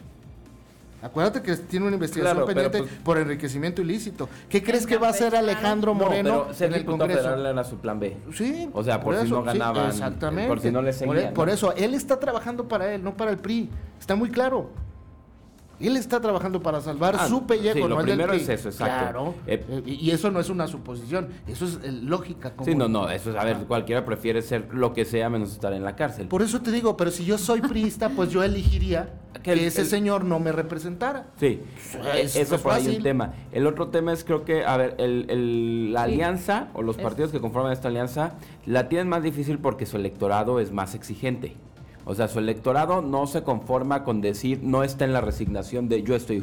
Acuérdate 1.05 1.43
que 1.43 1.55
tiene 1.57 1.85
una 1.87 1.97
investigación 1.97 2.35
Claro, 2.35 2.47
pero 2.47 2.63
pendiente 2.63 2.89
pues- 2.91 3.03
por 3.05 3.19
enriquecimiento 3.19 3.83
ilícito. 3.83 4.27
¿Qué 4.49 4.63
crees 4.63 4.87
que 4.87 4.97
va 4.97 5.09
a 5.09 5.11
hacer 5.11 5.37
Alejandro 5.37 5.93
No, 5.95 6.01
Moreno 6.05 6.43
pero 6.47 6.55
ser 6.55 6.71
en 6.71 6.75
el 6.77 6.85
Congreso? 6.87 7.21
federal 7.23 7.45
era 7.47 7.63
su 7.65 7.77
plan 7.77 8.01
B. 8.01 8.17
Sí. 8.33 8.71
O 8.73 8.83
sea, 8.83 9.01
por 9.01 9.15
si 9.21 9.29
no 9.31 9.41
sí, 9.41 9.47
ganaban, 9.47 9.89
exactamente. 9.91 10.49
por 10.49 10.61
si 10.61 10.71
no 10.71 10.81
les 10.81 10.97
e- 10.97 10.99
seguían, 11.01 11.35
por 11.35 11.49
¿no? 11.49 11.53
eso, 11.55 11.75
él 11.77 11.93
está 11.93 12.19
trabajando 12.19 12.67
para 12.69 12.95
él, 12.95 13.05
no 13.05 13.15
para 13.17 13.31
el 13.33 13.37
PRI. 13.37 13.69
Está 14.01 14.15
muy 14.17 14.31
claro. 14.31 14.71
Él 15.81 15.97
está 15.97 16.21
trabajando 16.21 16.63
para 16.63 16.81
salvar 16.81 17.17
Ah, 17.19 17.27
su 17.29 17.45
pellejo, 17.47 17.75
sí, 17.75 17.81
lo 17.83 17.89
no 17.89 18.03
primero 18.03 18.29
PRI. 18.33 18.41
es 18.43 18.49
eso, 18.49 18.69
exacto. 18.71 18.95
Claro. 19.03 19.35
Eh, 19.47 19.63
Eh, 19.69 19.83
y 19.87 20.11
eso 20.13 20.31
no 20.31 20.39
es 20.41 20.49
una 20.49 20.67
suposición, 20.69 21.29
eso 21.49 21.67
es 21.67 21.81
eh, 21.83 21.91
lógica. 21.93 22.51
Sí, 22.51 22.55
común. 22.73 22.79
no, 22.79 22.89
no, 22.89 23.11
eso 23.11 23.31
es, 23.31 23.37
a 23.37 23.45
ver, 23.45 23.57
cualquiera 23.67 24.05
prefiere 24.07 24.41
ser 24.41 24.69
lo 24.73 24.95
que 24.95 25.05
sea 25.05 25.29
menos 25.29 25.53
estar 25.53 25.73
en 25.75 25.83
la 25.85 25.97
cárcel. 25.97 26.29
Por 26.29 26.43
eso 26.43 26.63
te 26.63 26.71
digo, 26.71 26.97
pero 26.97 27.11
si 27.11 27.25
yo 27.25 27.37
soy 27.37 27.61
priista, 27.61 28.09
pues 28.09 28.31
yo 28.31 28.43
elegiría 28.45 29.11
Que 29.45 29.53
que, 29.53 29.61
el- 29.61 29.67
ese 29.67 29.83
el- 29.83 29.87
señor 29.87 30.25
no 30.25 30.41
me 30.41 30.51
representara. 30.51 31.27
Sí, 31.39 31.61
Es- 32.17 32.35
e- 32.35 32.41
eso 32.43 32.57
es 32.57 32.61
por 32.63 32.73
ahí 32.73 32.83
fácil. 32.83 32.97
un 32.97 33.03
tema. 33.05 33.35
El 33.53 33.67
otro 33.69 33.89
tema 33.89 34.13
es 34.13 34.25
creo 34.25 34.45
que, 34.45 34.65
a 34.65 34.77
ver, 34.77 34.97
el, 34.99 35.27
el- 35.31 35.93
la 35.93 36.07
Sí. 36.07 36.13
alianza 36.15 36.69
o 36.75 36.83
los 36.83 36.97
Es- 36.97 37.03
partidos 37.03 37.31
que 37.31 37.41
conforman 37.41 37.73
esta 37.73 37.89
alianza 37.89 38.35
la 38.67 38.89
tienen 38.89 39.09
más 39.09 39.23
difícil 39.23 39.59
porque 39.59 39.87
su 39.87 39.97
electorado 39.99 40.59
es 40.59 40.73
más 40.73 40.95
exigente. 40.97 41.55
O 42.07 42.15
sea, 42.15 42.29
su 42.29 42.39
electorado 42.39 43.01
no 43.01 43.27
se 43.27 43.43
conforma 43.45 44.03
con 44.05 44.21
decir, 44.21 44.61
no 44.63 44.83
está 44.85 45.05
en 45.07 45.13
la 45.15 45.21
resignación 45.23 45.89
de 45.89 46.03
yo 46.03 46.15
estoy, 46.17 46.43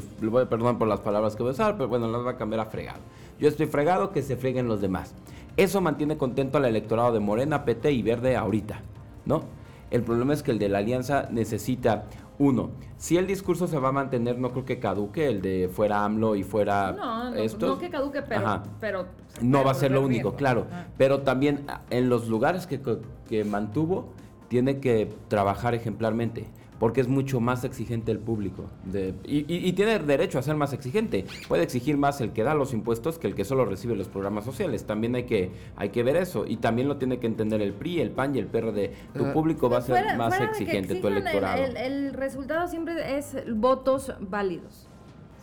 perdón 0.49 0.79
por 0.79 0.87
las 0.87 1.01
palabras 1.01 1.35
que 1.35 1.43
voy 1.43 1.51
a 1.51 1.53
usar, 1.53 1.77
pero 1.77 1.87
bueno, 1.89 2.07
las 2.07 2.25
va 2.25 2.31
a 2.31 2.37
cambiar 2.37 2.61
a 2.61 2.65
fregado. 2.65 2.99
Yo 3.39 3.47
estoy 3.47 3.67
fregado, 3.67 4.11
que 4.11 4.21
se 4.23 4.37
freguen 4.37 4.67
los 4.67 4.81
demás. 4.81 5.13
Eso 5.57 5.81
mantiene 5.81 6.17
contento 6.17 6.57
al 6.57 6.65
electorado 6.65 7.11
de 7.13 7.19
Morena, 7.19 7.65
PT 7.65 7.91
y 7.91 8.01
Verde 8.03 8.35
ahorita, 8.35 8.81
¿no? 9.25 9.43
El 9.91 10.03
problema 10.03 10.33
es 10.33 10.41
que 10.41 10.51
el 10.51 10.57
de 10.59 10.69
la 10.69 10.79
alianza 10.79 11.27
necesita, 11.31 12.05
uno, 12.39 12.71
si 12.97 13.17
el 13.17 13.27
discurso 13.27 13.67
se 13.67 13.77
va 13.77 13.89
a 13.89 13.91
mantener, 13.91 14.39
no 14.39 14.51
creo 14.51 14.65
que 14.65 14.79
caduque, 14.79 15.27
el 15.27 15.41
de 15.41 15.69
fuera 15.71 16.03
AMLO 16.05 16.35
y 16.35 16.43
fuera 16.43 16.93
No, 16.93 17.29
no, 17.31 17.35
estos. 17.35 17.69
no 17.69 17.77
que 17.77 17.89
caduque, 17.89 18.21
pero, 18.21 18.47
Ajá. 18.47 18.63
pero 18.79 19.05
No 19.41 19.63
va 19.63 19.71
a 19.71 19.75
ser 19.75 19.91
lo 19.91 20.01
único, 20.01 20.33
claro. 20.35 20.65
Ajá. 20.71 20.87
Pero 20.97 21.21
también 21.21 21.65
en 21.89 22.09
los 22.09 22.27
lugares 22.27 22.67
que 22.67 23.43
mantuvo, 23.43 24.13
tiene 24.47 24.79
que 24.79 25.13
trabajar 25.27 25.75
ejemplarmente. 25.75 26.45
Porque 26.81 26.99
es 26.99 27.07
mucho 27.07 27.39
más 27.39 27.63
exigente 27.63 28.11
el 28.11 28.17
público. 28.17 28.65
de- 28.85 29.13
y, 29.23 29.37
y- 29.41 29.67
y 29.69 29.73
tiene 29.73 29.99
derecho 29.99 30.39
a 30.39 30.41
ser 30.41 30.55
más 30.55 30.73
exigente. 30.73 31.25
Puede 31.47 31.61
exigir 31.61 31.95
más 31.95 32.19
el 32.21 32.31
que 32.33 32.41
da 32.43 32.55
los 32.55 32.73
impuestos 32.73 33.19
que 33.19 33.27
el 33.27 33.35
que 33.35 33.45
solo 33.45 33.65
recibe 33.65 33.95
los 33.95 34.07
programas 34.09 34.43
sociales. 34.45 34.85
También 34.85 35.13
hay 35.13 35.25
que, 35.25 35.51
hay 35.75 35.89
que 35.89 36.01
ver 36.01 36.15
eso. 36.17 36.43
Y 36.47 36.57
también 36.57 36.87
lo 36.87 36.97
tiene 36.97 37.19
que 37.19 37.27
entender 37.27 37.61
el 37.61 37.73
PRI, 37.73 38.01
el 38.01 38.09
PAN 38.09 38.35
y 38.35 38.39
el 38.39 38.47
PRD. 38.47 38.93
Tu 39.13 39.31
público 39.31 39.69
va 39.69 39.77
a 39.77 39.81
ser 39.81 39.95
Fuera- 39.99 40.17
más 40.17 40.29
fuera 40.35 40.51
exigente, 40.51 40.95
tu 40.95 41.07
el- 41.07 41.17
electorado. 41.17 41.63
El, 41.63 41.77
el 41.77 42.13
resultado 42.13 42.67
siempre 42.67 43.15
es 43.17 43.37
votos 43.55 44.11
válidos, 44.19 44.89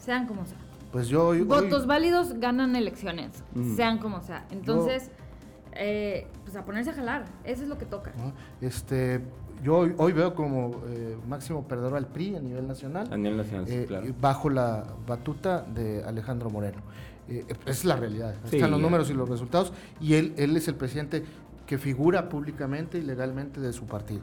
sean 0.00 0.26
como 0.26 0.44
sean. 0.44 0.60
Pues 0.90 1.06
yo 1.06 1.28
hoy, 1.28 1.38
hoy- 1.42 1.44
Votos 1.44 1.86
válidos 1.86 2.34
ganan 2.40 2.74
elecciones, 2.74 3.44
sean 3.76 3.98
como 3.98 4.22
sea. 4.22 4.44
Entonces, 4.50 5.12
eh, 5.74 6.26
pues 6.44 6.56
a 6.56 6.64
ponerse 6.64 6.90
a 6.90 6.94
jalar, 6.94 7.26
eso 7.44 7.62
es 7.62 7.68
lo 7.68 7.78
que 7.78 7.86
toca. 7.86 8.12
este, 8.60 9.20
yo 9.62 9.76
hoy, 9.76 9.94
hoy 9.98 10.12
veo 10.12 10.34
como 10.34 10.82
eh, 10.88 11.16
máximo 11.26 11.66
perdedor 11.66 11.96
al 11.96 12.06
PRI 12.06 12.36
a 12.36 12.40
nivel 12.40 12.66
nacional. 12.66 13.08
A 13.12 13.16
nivel 13.16 13.36
nacional, 13.36 13.66
sí, 13.66 13.74
eh, 13.74 13.84
claro. 13.86 14.06
bajo 14.20 14.50
la 14.50 14.84
batuta 15.06 15.62
de 15.62 16.04
Alejandro 16.04 16.50
Moreno. 16.50 16.78
Eh, 17.28 17.44
es 17.66 17.84
la 17.84 17.96
realidad. 17.96 18.34
Sí, 18.48 18.56
Están 18.56 18.70
los 18.70 18.80
números 18.80 19.10
y 19.10 19.14
los 19.14 19.28
resultados. 19.28 19.72
Y 20.00 20.14
él, 20.14 20.32
él 20.36 20.56
es 20.56 20.68
el 20.68 20.76
presidente 20.76 21.24
que 21.68 21.76
figura 21.76 22.30
públicamente 22.30 22.96
y 22.96 23.02
legalmente 23.02 23.60
de 23.60 23.74
su 23.74 23.84
partido. 23.84 24.22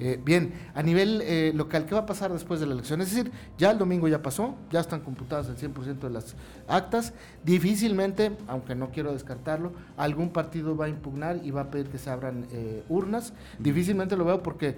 Eh, 0.00 0.18
bien, 0.24 0.54
a 0.74 0.82
nivel 0.82 1.20
eh, 1.26 1.52
local, 1.54 1.84
¿qué 1.84 1.94
va 1.94 2.00
a 2.00 2.06
pasar 2.06 2.32
después 2.32 2.58
de 2.58 2.64
la 2.66 2.72
elección? 2.72 3.02
Es 3.02 3.10
decir, 3.14 3.30
ya 3.58 3.70
el 3.70 3.76
domingo 3.76 4.08
ya 4.08 4.22
pasó, 4.22 4.54
ya 4.70 4.80
están 4.80 5.00
computadas 5.00 5.46
el 5.50 5.56
100% 5.58 5.98
de 5.98 6.08
las 6.10 6.34
actas. 6.66 7.12
Difícilmente, 7.44 8.32
aunque 8.48 8.74
no 8.74 8.88
quiero 8.90 9.12
descartarlo, 9.12 9.72
algún 9.98 10.30
partido 10.30 10.74
va 10.74 10.86
a 10.86 10.88
impugnar 10.88 11.38
y 11.44 11.50
va 11.50 11.60
a 11.62 11.70
pedir 11.70 11.88
que 11.88 11.98
se 11.98 12.08
abran 12.08 12.46
eh, 12.50 12.82
urnas. 12.88 13.34
Difícilmente 13.58 14.16
lo 14.16 14.24
veo 14.24 14.42
porque, 14.42 14.76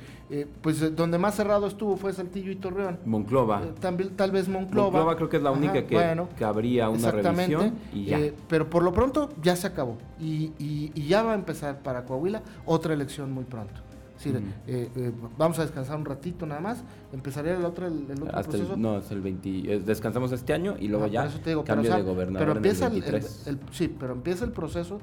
pues, 0.60 0.94
donde 0.96 1.18
más 1.18 1.36
cerrado 1.36 1.68
estuvo 1.68 1.96
fue 1.96 2.12
Saltillo 2.12 2.50
y 2.50 2.56
Torreón. 2.56 2.98
Monclova. 3.06 3.62
También, 3.80 4.10
tal 4.16 4.32
vez 4.32 4.48
Monclova. 4.48 4.90
Monclova 4.90 5.16
creo 5.16 5.28
que 5.28 5.36
es 5.36 5.42
la 5.44 5.52
única 5.52 5.86
que- 5.86 6.26
que 6.36 6.44
habría 6.44 6.88
una 6.88 6.98
exactamente. 6.98 7.56
revisión 7.56 7.78
y 7.94 8.04
ya. 8.06 8.18
Pero 8.48 8.68
por 8.68 8.82
lo 8.82 8.92
pronto 8.92 9.30
ya 9.40 9.54
se 9.54 9.68
acabó. 9.68 9.98
Y, 10.20 10.52
y- 10.58 10.90
y 10.96 11.06
ya 11.06 11.22
va 11.22 11.32
a 11.32 11.34
empezar 11.36 11.78
para 11.82 12.04
Coahuila 12.08 12.42
otra 12.66 12.94
elección 12.94 13.30
muy 13.30 13.44
pronto. 13.44 13.74
Es 14.16 14.24
decir, 14.24 14.42
eh, 14.66 14.90
eh, 14.96 15.12
vamos 15.38 15.60
a 15.60 15.62
descansar 15.62 15.96
un 15.96 16.04
ratito 16.04 16.44
nada 16.44 16.60
más. 16.60 16.82
Empezaría 17.12 17.54
el 17.54 17.64
otro, 17.64 17.86
el, 17.86 18.04
el 18.10 18.20
otro 18.22 18.36
Hasta 18.36 18.50
proceso. 18.50 18.74
el, 18.74 18.82
no, 18.82 18.98
es 18.98 19.08
el 19.12 19.20
20. 19.20 19.72
es- 19.76 19.86
descansamos 19.86 20.32
este 20.32 20.52
año 20.52 20.74
y 20.80 20.88
luego 20.88 21.04
Ah, 21.04 21.08
ya 21.08 21.20
por 21.22 21.30
eso 21.30 21.38
te 21.40 21.50
digo, 21.50 21.62
cambio 21.62 21.82
pero, 21.84 21.94
o 21.94 21.96
sea, 21.98 22.04
de 22.04 22.10
gobernador 22.10 22.40
pero 22.40 22.50
en 22.52 22.56
empieza 22.56 22.86
el 22.88 22.92
el, 22.94 22.96
el- 23.04 23.12
23. 23.12 23.46
el- 23.46 23.60
sí, 23.70 23.94
pero 24.00 24.12
empieza 24.14 24.44
el 24.44 24.50
proceso 24.50 24.98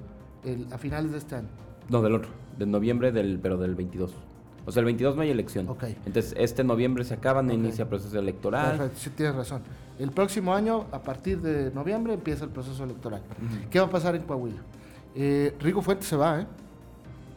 a 0.72 0.78
finales 0.78 1.12
de 1.14 1.18
este 1.20 1.36
año. 1.36 1.48
No, 1.88 2.02
del 2.02 2.14
otro, 2.16 2.30
de 2.58 2.66
noviembre, 2.66 3.12
del 3.14 3.40
pero 3.42 3.58
del 3.58 3.74
22. 3.76 4.14
O 4.68 4.72
sea, 4.72 4.82
el 4.82 4.86
22 4.86 5.16
no 5.16 5.22
hay 5.22 5.30
elección. 5.30 5.70
Ok. 5.70 5.84
Entonces, 6.06 6.34
este 6.38 6.64
noviembre 6.66 7.04
se 7.06 7.14
acaba, 7.14 7.42
no 7.42 7.54
Ok. 7.54 7.60
inicia 7.60 7.88
proceso 7.88 8.20
electoral. 8.20 8.72
Perfecto, 8.78 9.00
sí 9.00 9.10
tienes 9.12 9.36
razón. 9.36 9.62
El 9.98 10.12
próximo 10.12 10.54
año, 10.54 10.88
a 10.92 11.02
partir 11.02 11.40
de 11.40 11.72
noviembre, 11.72 12.16
empieza 12.16 12.44
el 12.46 12.50
proceso 12.52 12.84
electoral. 12.84 13.22
¿Qué 13.70 13.80
va 13.80 13.86
a 13.86 13.90
pasar 13.90 14.16
en 14.16 14.24
Coahuila? 14.24 14.60
Eh, 15.16 15.56
Rigo 15.62 15.82
Fuentes 15.82 16.08
se 16.08 16.16
va, 16.18 16.42
¿eh? 16.42 16.48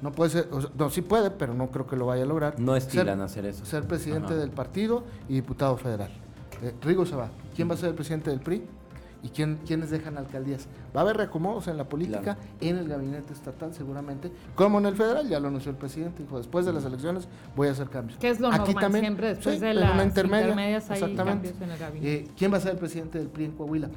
No 0.00 0.12
puede 0.12 0.31
ser, 0.31 0.49
o 0.52 0.61
sea, 0.61 0.71
no, 0.78 0.90
sí 0.90 1.02
puede, 1.02 1.31
pero 1.31 1.55
no 1.55 1.71
creo 1.71 1.87
que 1.87 1.97
lo 1.97 2.07
vaya 2.07 2.23
a 2.23 2.26
lograr. 2.26 2.59
No 2.61 2.73
Ser- 2.75 2.83
estilan 2.83 3.21
hacer 3.21 3.45
eso. 3.47 3.64
Ser 3.64 3.85
presidente 3.87 4.28
Ajá. 4.35 4.37
del 4.37 4.50
partido 4.50 5.05
y 5.28 5.35
diputado 5.35 5.76
federal. 5.76 6.11
Eh, 6.62 6.75
Rigo 6.83 7.05
se 7.07 7.17
va. 7.17 7.31
¿Quién 7.57 7.69
va 7.69 7.75
a 7.75 7.76
ser 7.76 7.88
el 7.90 7.95
presidente 7.95 8.31
del 8.31 8.40
PRI? 8.40 8.64
¿Y 9.21 9.31
quién, 9.31 9.59
quiénes 9.67 9.90
dejan 9.90 10.17
alcaldías? 10.17 10.69
Va 10.97 11.00
a 11.00 11.02
haber 11.02 11.17
reacomodos 11.17 11.67
en 11.67 11.76
la 11.76 11.88
política, 11.88 12.21
Claro. 12.21 12.40
en 12.61 12.78
el 12.78 12.87
gabinete 12.88 13.33
estatal 13.33 13.75
seguramente, 13.75 14.31
como 14.55 14.78
en 14.78 14.87
el 14.87 14.95
federal, 14.95 15.28
ya 15.28 15.40
lo 15.40 15.49
anunció 15.49 15.73
el 15.73 15.76
presidente, 15.76 16.23
dijo, 16.23 16.38
después 16.38 16.64
de 16.64 16.73
las 16.73 16.85
elecciones 16.85 17.26
voy 17.57 17.67
a 17.67 17.73
hacer 17.73 17.88
cambios. 17.88 18.17
Que 18.21 18.31
es 18.31 18.38
lo 18.38 18.47
Aquí 18.47 18.59
normal 18.59 18.76
también, 18.85 19.05
siempre 19.05 19.28
después 19.35 19.57
sí, 19.57 19.61
de 19.61 19.71
en 19.73 19.81
las 19.81 19.95
una 19.95 20.05
intermedia, 20.05 20.43
intermedias 20.45 20.90
hay 20.90 21.02
exactamente. 21.02 21.49
cambios 21.50 21.61
en 21.62 21.71
el 21.73 21.78
gabinete. 21.78 22.14
Eh, 22.14 22.28
¿Quién 22.38 22.52
va 22.52 22.59
a 22.59 22.61
ser 22.61 22.71
el 22.73 22.78
presidente 22.78 23.19
del 23.19 23.26
PRI 23.26 23.45
en 23.47 23.52
Coahuila? 23.52 23.88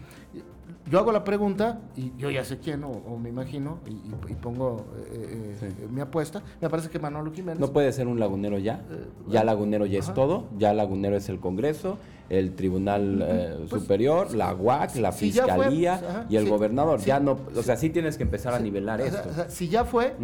Yo 0.90 1.00
hago 1.00 1.12
la 1.12 1.24
pregunta, 1.24 1.80
y 1.96 2.12
yo 2.18 2.30
ya 2.32 2.44
sé 2.44 2.58
quién, 2.58 2.84
o, 2.84 2.90
o 2.90 3.18
me 3.18 3.30
imagino, 3.30 3.78
y, 3.88 3.92
y- 3.92 4.32
y 4.32 4.34
pongo 4.36 4.86
eh, 5.12 5.54
eh, 5.54 5.56
Sí. 5.60 5.66
eh, 5.68 5.88
mi 5.90 6.02
apuesta. 6.02 6.42
Me 6.60 6.70
parece 6.70 6.90
que 6.90 6.98
Manolo 7.00 7.32
Jiménez. 7.32 7.60
No 7.60 7.72
puede 7.72 7.92
ser 7.94 8.08
un 8.08 8.20
lagunero 8.20 8.58
ya. 8.58 8.84
Eh, 8.90 9.06
Ya 9.30 9.44
lagunero 9.44 9.86
ya 9.86 10.00
ajá. 10.00 10.10
es 10.10 10.16
todo. 10.16 10.46
Ya 10.58 10.74
lagunero 10.74 11.16
es 11.16 11.30
el 11.30 11.40
Congreso. 11.40 11.98
El 12.32 12.54
Tribunal 12.56 13.22
eh, 13.28 13.56
Pues, 13.70 13.82
Superior, 13.84 14.34
la 14.34 14.54
UAC, 14.56 14.96
la 14.96 15.12
si 15.12 15.32
ya 15.32 15.44
fue, 15.44 15.54
Fiscalía 15.66 16.00
pues, 16.00 16.26
y 16.32 16.38
el 16.38 16.48
gobernador. 16.50 17.00
ya 17.02 17.20
no, 17.20 17.38
o 17.56 17.62
sea, 17.62 17.76
sí 17.76 17.90
tienes 17.90 18.16
que 18.18 18.24
empezar 18.24 18.54
a 18.54 18.60
nivelar 18.60 19.02
esto. 19.02 19.30
o 19.30 19.34
sea, 19.34 19.50
si 19.50 19.68
ya 19.68 19.84
fue 19.84 20.16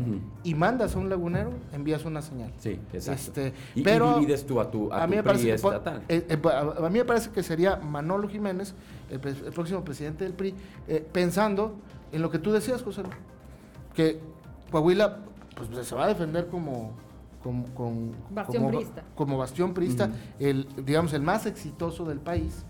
y 0.43 0.55
mandas 0.55 0.95
a 0.95 0.99
un 0.99 1.09
lagunero, 1.09 1.51
envías 1.73 2.05
una 2.05 2.21
señal. 2.21 2.51
Sí, 2.59 2.79
exacto. 2.93 3.41
Este, 3.41 3.53
y, 3.75 3.81
y 3.81 3.83
pero 3.83 4.15
divides 4.19 4.45
tú 4.45 4.59
a 4.61 4.71
tu, 4.71 4.91
a 4.93 5.01
tu 5.03 5.09
mí 5.09 5.15
me 5.17 5.23
parece 5.23 5.45
que 5.47 5.53
estatal. 5.53 6.01
eh, 6.07 6.25
eh, 6.29 6.39
a 6.45 6.85
a 6.85 6.89
mí 6.89 6.97
me 6.99 7.05
parece 7.05 7.29
que 7.31 7.43
sería 7.43 7.75
Manolo 7.75 8.29
Jiménez, 8.29 8.73
el, 9.11 9.19
el 9.27 9.51
próximo 9.51 9.83
presidente 9.83 10.23
del 10.23 10.33
PRI, 10.33 10.55
pensando 11.11 11.75
en 12.13 12.21
lo 12.21 12.31
que 12.31 12.39
tú 12.39 12.53
decías, 12.53 12.81
José, 12.83 13.03
que 13.93 14.19
Coahuila 14.71 15.17
pues, 15.55 15.85
se 15.87 15.93
va 15.95 16.05
a 16.05 16.07
defender 16.07 16.47
como 16.47 16.93
como, 17.43 17.65
con- 17.73 18.11
Bastión 18.31 18.63
como, 18.63 18.81
como 19.15 19.37
bastión 19.37 19.73
priista, 19.73 20.05
Ujú. 20.05 20.13
el 20.39 20.67
digamos 20.85 21.13
el 21.13 21.21
más 21.21 21.45
exitoso 21.45 22.05
del 22.05 22.19
país. 22.19 22.63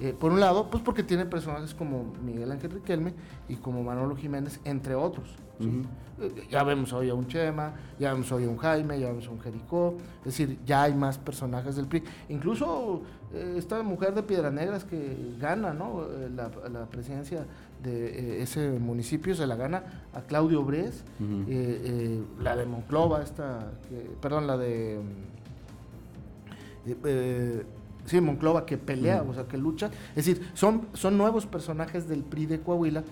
Eh, 0.00 0.14
por 0.18 0.32
un 0.32 0.40
lado, 0.40 0.70
pues 0.70 0.82
porque 0.82 1.02
tiene 1.02 1.26
personajes 1.26 1.74
como 1.74 2.12
Miguel 2.24 2.50
Ángel 2.50 2.70
Riquelme 2.70 3.12
y 3.48 3.56
como 3.56 3.82
Manolo 3.82 4.16
Jiménez, 4.16 4.58
entre 4.64 4.94
otros. 4.94 5.28
Eh, 5.60 6.46
Ya 6.50 6.62
vemos 6.64 6.92
hoy 6.94 7.10
a 7.10 7.14
un 7.14 7.26
Chema, 7.26 7.74
ya 7.98 8.12
vemos 8.14 8.32
hoy 8.32 8.44
a 8.44 8.48
un 8.48 8.56
Jaime, 8.56 8.98
ya 8.98 9.08
vemos 9.08 9.26
a 9.26 9.30
un 9.30 9.40
Jericó, 9.40 9.94
es 10.20 10.24
decir, 10.24 10.58
ya 10.64 10.84
hay 10.84 10.94
más 10.94 11.18
personajes 11.18 11.76
del 11.76 11.86
PRI. 11.86 12.02
Incluso 12.30 13.02
eh, 13.34 13.56
esta 13.58 13.82
mujer 13.82 14.14
de 14.14 14.22
Piedras 14.22 14.52
Negras 14.54 14.84
que 14.84 15.34
gana 15.38 15.74
¿no? 15.74 16.06
La, 16.34 16.50
la 16.70 16.86
presidencia 16.86 17.44
de 17.82 18.38
eh, 18.38 18.42
ese 18.42 18.70
municipio, 18.78 19.34
se 19.34 19.46
la 19.46 19.56
gana 19.56 20.04
a 20.12 20.22
Claudio 20.22 20.62
Bres, 20.64 21.02
eh, 21.20 21.44
eh, 21.48 22.22
la 22.42 22.56
de 22.56 22.66
Monclova, 22.66 23.22
esta, 23.22 23.72
perdón, 24.20 24.46
la 24.46 24.56
de... 24.58 25.00
sí, 28.06 28.20
Monclova 28.20 28.66
que 28.66 28.78
pelea, 28.78 29.22
o 29.22 29.32
sea, 29.34 29.44
que 29.46 29.56
lucha. 29.58 29.90
Es 30.16 30.26
decir, 30.26 30.50
son, 30.54 30.86
son 30.94 31.16
nuevos 31.18 31.46
personajes 31.46 32.08
del 32.08 32.22
PRI 32.22 32.46
de 32.46 32.60
Coahuila 32.60 33.04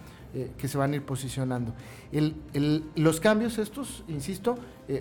que 0.58 0.68
se 0.68 0.76
van 0.78 0.92
a 0.92 0.96
ir 0.96 1.02
posicionando. 1.04 1.72
El- 2.12 2.34
el- 2.52 2.84
los 2.96 3.18
cambios 3.18 3.58
estos, 3.58 4.04
insisto, 4.08 4.56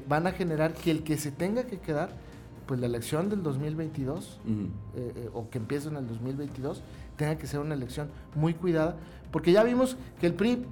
van 0.07 0.25
a 0.27 0.31
generar 0.31 0.73
que 0.73 0.89
el 0.91 1.03
que 1.03 1.17
se 1.17 1.31
tenga 1.31 1.63
que 1.65 1.79
quedar, 1.79 2.09
pues 2.65 2.79
la 2.79 2.85
elección 2.85 3.29
del 3.29 3.43
2022, 3.43 4.39
Ujú. 4.45 4.51
eh, 4.95 5.13
eh, 5.15 5.29
o 5.33 5.49
que 5.49 5.57
empiece 5.57 5.87
en 5.89 5.97
el 5.97 6.07
2022, 6.07 6.81
tenga 7.17 7.37
que 7.37 7.47
ser 7.47 7.59
una 7.59 7.73
elección 7.73 8.09
muy 8.35 8.53
cuidada, 8.53 8.95
porque 9.31 9.51
ya 9.51 9.63
vimos 9.63 9.97
que 10.19 10.27
el 10.27 10.33
PRI, 10.33 10.65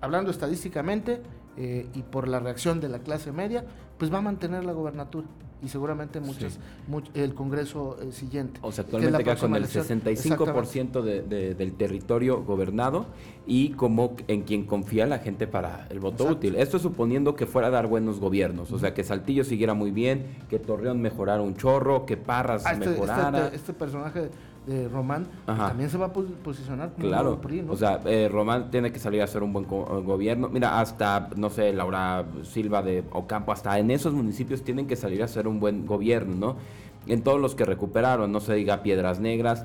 hablando 0.00 0.30
estadísticamente 0.30 1.20
eh, 1.56 1.86
y 1.94 2.02
por 2.02 2.28
la 2.28 2.40
reacción 2.40 2.80
de 2.80 2.88
la 2.88 2.98
clase 3.00 3.32
media, 3.32 3.64
pues 3.98 4.12
va 4.12 4.18
a 4.18 4.22
mantener 4.22 4.64
la 4.64 4.72
gobernatura 4.72 5.26
y 5.62 5.68
seguramente 5.68 6.20
muchas, 6.20 6.54
Sí. 6.54 6.58
much- 6.90 7.08
el 7.14 7.32
Congreso 7.34 7.96
eh, 8.02 8.12
siguiente. 8.12 8.58
O 8.60 8.70
sea, 8.70 8.84
que 8.84 8.88
actualmente 8.96 9.24
queda 9.24 9.36
con 9.36 9.52
próxima 9.52 9.56
el 9.56 9.62
elección. 9.62 10.00
65% 10.02 11.00
de, 11.00 11.22
de- 11.22 11.54
del 11.54 11.72
territorio 11.74 12.42
gobernado 12.42 13.06
y 13.46 13.70
como 13.70 14.14
en 14.28 14.42
quien 14.42 14.66
confía 14.66 15.06
la 15.06 15.20
gente 15.20 15.46
para 15.46 15.86
el 15.88 16.00
voto 16.00 16.24
Exacto. 16.24 16.32
útil. 16.34 16.56
Esto 16.56 16.78
suponiendo 16.78 17.34
que 17.34 17.46
fuera 17.46 17.68
a 17.68 17.70
dar 17.70 17.86
buenos 17.86 18.20
gobiernos, 18.20 18.72
o 18.72 18.78
sea, 18.78 18.92
que 18.92 19.04
Saltillo 19.04 19.42
siguiera 19.44 19.72
muy 19.72 19.90
bien, 19.90 20.36
que 20.50 20.58
Torreón 20.58 21.00
mejorara 21.00 21.40
un 21.40 21.54
chorro, 21.56 22.04
que 22.04 22.16
Parras 22.18 22.66
Ah, 22.66 22.72
este, 22.72 22.84
este- 22.86 23.00
mejorara. 23.00 23.44
este- 23.46 23.56
este 23.56 23.72
personaje 23.72 24.30
de 24.66 24.88
Román 24.88 25.26
pues, 25.46 25.58
también 25.58 25.90
se 25.90 25.98
va 25.98 26.06
a 26.06 26.12
pos- 26.12 26.24
posicionar 26.42 26.92
como 26.92 27.06
Claro, 27.08 27.24
nuevo 27.24 27.40
PRI, 27.42 27.62
¿no? 27.62 27.72
o 27.72 27.76
sea, 27.76 28.00
eh, 28.06 28.28
Román 28.30 28.70
tiene 28.70 28.92
que 28.92 28.98
salir 28.98 29.20
a 29.20 29.24
hacer 29.24 29.42
un 29.42 29.52
buen 29.52 29.64
co- 29.66 30.02
gobierno. 30.02 30.48
Mira, 30.48 30.80
hasta, 30.80 31.28
no 31.36 31.50
sé, 31.50 31.72
Laura 31.72 32.24
Silva 32.42 32.82
de 32.82 33.04
Ocampo, 33.12 33.52
hasta 33.52 33.78
en 33.78 33.90
esos 33.90 34.12
municipios 34.14 34.62
tienen 34.62 34.86
que 34.86 34.96
salir 34.96 35.22
a 35.22 35.26
hacer 35.26 35.46
un 35.48 35.60
buen 35.60 35.86
gobierno, 35.86 36.34
¿no? 36.34 36.56
En 37.06 37.22
todos 37.22 37.40
los 37.40 37.54
que 37.54 37.64
recuperaron, 37.64 38.32
no 38.32 38.40
se 38.40 38.54
diga 38.54 38.82
Piedras 38.82 39.20
Negras, 39.20 39.64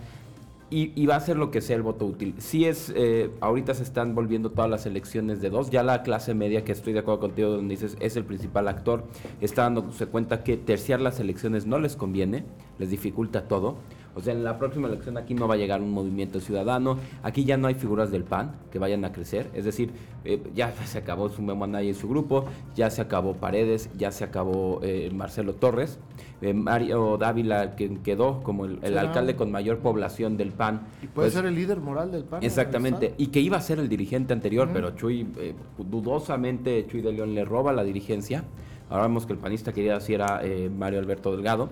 y, 0.72 0.92
y 1.02 1.08
va 1.08 1.16
a 1.16 1.20
ser 1.20 1.36
lo 1.38 1.50
que 1.50 1.62
sea 1.62 1.76
el 1.78 1.82
voto 1.82 2.06
útil. 2.06 2.36
Sí 2.38 2.66
es, 2.66 2.94
eh, 2.96 3.32
ahorita 3.42 3.74
se 3.74 3.82
están 3.82 4.14
volviendo 4.14 4.52
todas 4.52 4.70
las 4.70 4.86
elecciones 4.86 5.42
de 5.42 5.50
dos, 5.50 5.72
ya 5.72 5.82
la 5.82 6.04
clase 6.04 6.36
media, 6.36 6.64
que 6.64 6.74
estoy 6.74 6.94
de 6.94 7.00
acuerdo 7.00 7.22
contigo, 7.22 7.50
donde 7.50 7.74
dices 7.74 7.98
es 8.00 8.16
el 8.18 8.24
principal 8.26 8.68
actor, 8.68 9.06
está 9.42 9.64
dándose 9.64 10.06
cuenta 10.06 10.44
que 10.44 10.58
terciar 10.58 11.02
las 11.02 11.20
elecciones 11.20 11.66
no 11.66 11.80
les 11.80 11.96
conviene, 11.96 12.44
les 12.78 12.92
dificulta 12.92 13.48
todo. 13.48 13.78
O 14.16 14.22
sea, 14.22 14.34
en 14.34 14.44
la 14.44 14.58
próxima 14.58 14.88
elección 14.88 15.18
aquí 15.18 15.34
no 15.34 15.48
va 15.48 15.56
a 15.56 15.58
llegar 15.58 15.82
un 15.82 15.92
movimiento 15.92 16.40
ciudadano, 16.40 16.98
aquí 17.24 17.46
ya 17.46 17.58
no 17.58 17.68
hay 17.68 17.76
figuras 17.76 18.12
del 18.12 18.24
PAN 18.24 18.54
que 18.72 18.80
vayan 18.80 19.06
a 19.06 19.12
crecer, 19.12 19.50
es 19.54 19.66
decir, 19.66 19.92
eh, 20.26 20.42
ya 20.56 20.72
se 20.86 20.98
acabó 20.98 21.30
su 21.30 21.42
Memo 21.42 21.64
Anaya 21.64 21.90
y 21.90 21.94
su 21.94 22.08
grupo, 22.10 22.46
ya 22.76 22.90
se 22.90 23.02
acabó 23.02 23.34
Paredes, 23.36 23.90
ya 23.98 24.12
se 24.12 24.24
acabó 24.24 24.80
eh, 24.84 25.10
Marcelo 25.14 25.54
Torres, 25.54 26.00
eh, 26.42 26.54
Mario 26.54 27.18
Dávila 27.18 27.76
que 27.76 28.00
quedó 28.02 28.42
como 28.44 28.66
el, 28.66 28.98
alcalde 28.98 29.36
con 29.36 29.52
mayor 29.52 29.80
población 29.80 30.38
del 30.38 30.52
PAN. 30.52 30.88
y 31.02 31.08
puede 31.08 31.28
pues, 31.28 31.34
ser 31.34 31.46
el 31.46 31.56
líder 31.56 31.80
moral 31.80 32.12
del 32.12 32.24
PAN. 32.24 32.44
Exactamente, 32.44 33.14
y 33.18 33.28
que 33.28 33.40
iba 33.40 33.58
a 33.58 33.62
ser 33.62 33.80
el 33.80 33.90
dirigente 33.90 34.34
anterior, 34.34 34.70
pero 34.74 34.92
Chuy, 34.92 35.28
eh, 35.38 35.54
dudosamente, 35.78 36.86
Chuy 36.88 37.02
de 37.02 37.14
León 37.14 37.36
le 37.36 37.46
roba 37.46 37.74
la 37.74 37.84
dirigencia. 37.84 38.44
Ahora 38.90 39.04
vemos 39.04 39.26
que 39.26 39.34
el 39.34 39.40
panista 39.40 39.72
quería 39.72 39.96
decir 39.96 40.16
era 40.16 40.42
eh, 40.44 40.70
Mario 40.70 41.00
Alberto 41.00 41.32
Delgado. 41.32 41.70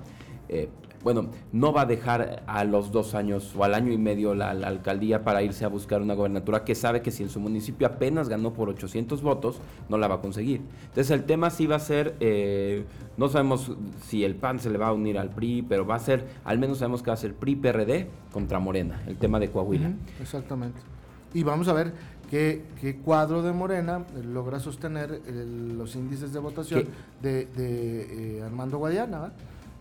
Eh, 0.50 0.70
bueno, 1.04 1.28
no 1.52 1.72
va 1.74 1.82
a 1.82 1.86
dejar 1.86 2.44
a 2.48 2.64
los 2.64 2.92
dos 2.92 3.14
años 3.16 3.54
o 3.58 3.64
al 3.64 3.74
año 3.74 3.92
y 3.92 3.98
medio 3.98 4.34
la, 4.36 4.54
la 4.54 4.68
alcaldía 4.68 5.24
para 5.24 5.42
irse 5.44 5.64
a 5.66 5.68
buscar 5.68 6.02
una 6.02 6.14
gobernatura 6.16 6.64
que 6.64 6.76
sabe 6.76 7.02
que 7.02 7.12
si 7.12 7.24
en 7.24 7.30
su 7.30 7.40
municipio 7.40 7.88
apenas 7.88 8.30
ganó 8.30 8.54
por 8.54 8.70
800 8.70 9.22
votos, 9.22 9.60
no 9.90 9.98
la 9.98 10.08
va 10.08 10.16
a 10.16 10.22
conseguir. 10.22 10.62
Entonces 10.90 11.12
el 11.12 11.24
tema 11.26 11.50
sí 11.50 11.68
va 11.68 11.76
a 11.78 11.80
ser, 11.80 12.16
eh, 12.20 12.84
no 13.18 13.30
sabemos 13.30 13.72
si 14.06 14.24
el 14.24 14.36
PAN 14.36 14.60
se 14.60 14.70
le 14.70 14.78
va 14.78 14.88
a 14.90 14.94
unir 14.94 15.18
al 15.18 15.30
PRI, 15.30 15.62
pero 15.68 15.86
va 15.86 15.96
a 15.96 16.00
ser, 16.00 16.26
al 16.44 16.60
menos 16.60 16.80
sabemos 16.80 17.02
que 17.04 17.10
va 17.10 17.14
a 17.14 17.18
ser 17.18 17.34
PRI-PRD 17.36 18.08
contra 18.34 18.60
Morena, 18.60 19.02
el 19.08 19.18
tema 19.18 19.40
de 19.40 19.50
Coahuila. 19.50 19.92
Exactamente. 20.22 20.80
Y 21.34 21.44
vamos 21.44 21.68
a 21.68 21.74
ver 21.74 21.94
qué, 22.32 22.64
qué 22.82 22.96
cuadro 22.98 23.42
de 23.44 23.52
Morena 23.54 24.06
logra 24.26 24.60
sostener 24.60 25.22
el- 25.28 25.78
los 25.78 25.96
índices 25.96 26.34
de 26.34 26.40
votación 26.40 26.86
de, 27.22 27.46
de, 27.46 28.38
eh, 28.40 28.44
Armando 28.44 28.78
Guadiana. 28.78 29.34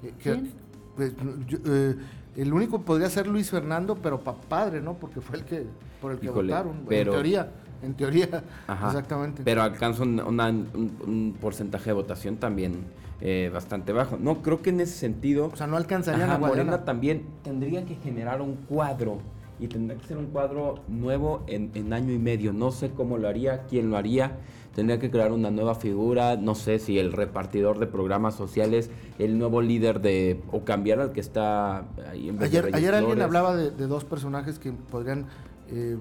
Eh, 0.02 0.12
que, 0.22 0.32
¿Quién? 0.32 0.50
Pues, 0.96 1.12
yo, 1.46 1.58
eh, 1.66 1.94
el 2.36 2.52
único 2.52 2.80
podría 2.82 3.08
ser 3.10 3.26
Luis 3.26 3.50
Fernando, 3.50 3.96
pero 3.96 4.20
pa 4.20 4.34
padre, 4.34 4.80
¿no? 4.80 4.94
Porque 4.94 5.20
fue 5.20 5.38
el 5.38 5.44
que 5.44 5.64
por 6.00 6.12
el 6.12 6.18
que 6.18 6.26
Híjole, 6.26 6.52
votaron. 6.52 6.82
pero- 6.88 7.12
En 7.12 7.16
teoría, 7.16 7.50
en 7.82 7.94
teoría, 7.94 8.44
Ajá. 8.66 8.88
exactamente. 8.88 9.42
Pero 9.44 9.62
alcanza 9.62 10.02
un, 10.02 10.20
una- 10.20 10.48
un- 10.48 10.92
un 11.06 11.36
porcentaje 11.40 11.86
de 11.86 11.92
votación 11.94 12.36
también 12.36 12.84
eh, 13.22 13.50
bastante 13.52 13.92
bajo. 13.92 14.18
No, 14.18 14.42
creo 14.42 14.60
que 14.60 14.68
en 14.70 14.80
ese 14.80 14.92
sentido, 14.98 15.46
o 15.52 15.56
sea, 15.56 15.66
no 15.66 15.76
alcanzarían 15.78 16.24
ajá, 16.28 16.34
a 16.34 16.38
Guadiana. 16.38 16.64
Morena 16.72 16.84
también 16.84 17.22
tendría 17.42 17.84
que 17.86 17.94
generar 17.94 18.42
un 18.42 18.56
cuadro 18.56 19.18
y 19.58 19.68
tendría 19.68 19.98
que 19.98 20.06
ser 20.06 20.18
un 20.18 20.26
cuadro 20.26 20.80
nuevo 20.88 21.42
en, 21.46 21.70
en 21.74 21.92
año 21.92 22.12
y 22.12 22.18
medio. 22.18 22.52
No 22.52 22.70
sé 22.70 22.90
cómo 22.90 23.18
lo 23.18 23.28
haría, 23.28 23.64
quién 23.64 23.90
lo 23.90 23.96
haría. 23.96 24.38
Tendría 24.74 24.98
que 24.98 25.10
crear 25.10 25.32
una 25.32 25.50
nueva 25.50 25.74
figura, 25.74 26.36
no 26.36 26.54
sé 26.54 26.78
si 26.78 26.98
el 26.98 27.12
repartidor 27.12 27.78
de 27.78 27.86
programas 27.86 28.34
sociales, 28.34 28.90
el 29.18 29.38
nuevo 29.38 29.62
líder 29.62 30.02
de, 30.02 30.42
o 30.52 30.64
cambiar 30.64 31.00
al 31.00 31.12
que 31.12 31.20
está 31.20 31.86
ahí 32.10 32.28
en 32.28 32.42
Ayer, 32.42 32.70
ayer 32.74 32.94
alguien 32.94 33.22
hablaba 33.22 33.56
de, 33.56 33.70
de 33.70 33.86
dos 33.86 34.04
personajes 34.04 34.58
que 34.58 34.72
podrían 34.72 35.26
eh, 35.70 35.96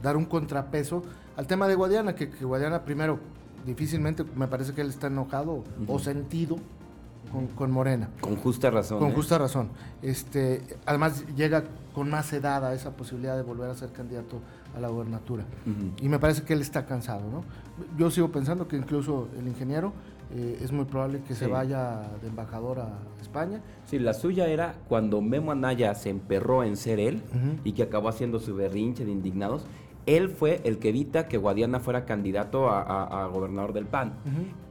dar 0.00 0.16
un 0.16 0.26
contrapeso 0.26 1.02
al 1.36 1.48
tema 1.48 1.66
de 1.66 1.74
Guadiana, 1.74 2.14
que, 2.14 2.30
que 2.30 2.44
Guadiana 2.44 2.84
primero 2.84 3.18
difícilmente, 3.66 4.24
me 4.36 4.46
parece 4.46 4.74
que 4.74 4.82
él 4.82 4.90
está 4.90 5.08
enojado 5.08 5.64
o 5.88 5.98
sentido 5.98 6.58
con, 7.30 7.46
con 7.48 7.70
Morena. 7.70 8.10
Con 8.20 8.36
justa 8.36 8.70
razón. 8.70 8.98
Con 8.98 9.10
¿eh? 9.10 9.14
justa 9.14 9.38
razón. 9.38 9.68
Este, 10.02 10.62
además 10.86 11.24
llega 11.36 11.64
con 11.94 12.10
más 12.10 12.32
edad 12.32 12.64
a 12.64 12.74
esa 12.74 12.96
posibilidad 12.96 13.36
de 13.36 13.42
volver 13.42 13.70
a 13.70 13.74
ser 13.74 13.90
candidato 13.92 14.40
a 14.76 14.80
la 14.80 14.88
gobernatura. 14.88 15.44
Y 16.00 16.08
me 16.08 16.18
parece 16.18 16.42
que 16.42 16.52
él 16.52 16.60
está 16.60 16.84
cansado, 16.84 17.30
¿no? 17.30 17.44
Yo 17.96 18.10
sigo 18.10 18.30
pensando 18.30 18.66
que 18.66 18.76
incluso 18.76 19.28
el 19.38 19.46
ingeniero 19.46 19.92
eh, 20.34 20.58
es 20.62 20.72
muy 20.72 20.84
probable 20.84 21.22
que 21.26 21.34
se 21.34 21.46
vaya 21.46 22.02
de 22.20 22.28
embajador 22.28 22.80
a 22.80 22.98
España. 23.20 23.60
Sí, 23.86 23.98
la 23.98 24.14
suya 24.14 24.48
era 24.48 24.74
cuando 24.88 25.20
Memo 25.20 25.52
Anaya 25.52 25.94
se 25.94 26.10
emperró 26.10 26.64
en 26.64 26.76
ser 26.76 26.98
él 26.98 27.22
y 27.62 27.72
que 27.72 27.84
acabó 27.84 28.08
haciendo 28.08 28.40
su 28.40 28.54
berrinche 28.54 29.04
de 29.04 29.12
indignados. 29.12 29.64
Él 30.06 30.28
fue 30.28 30.60
el 30.64 30.78
que 30.78 30.90
evita 30.90 31.28
que 31.28 31.38
Guadiana 31.38 31.80
fuera 31.80 32.04
candidato 32.04 32.68
a, 32.68 32.82
a- 32.82 33.24
a 33.24 33.26
gobernador 33.28 33.72
del 33.72 33.86
PAN. 33.86 34.12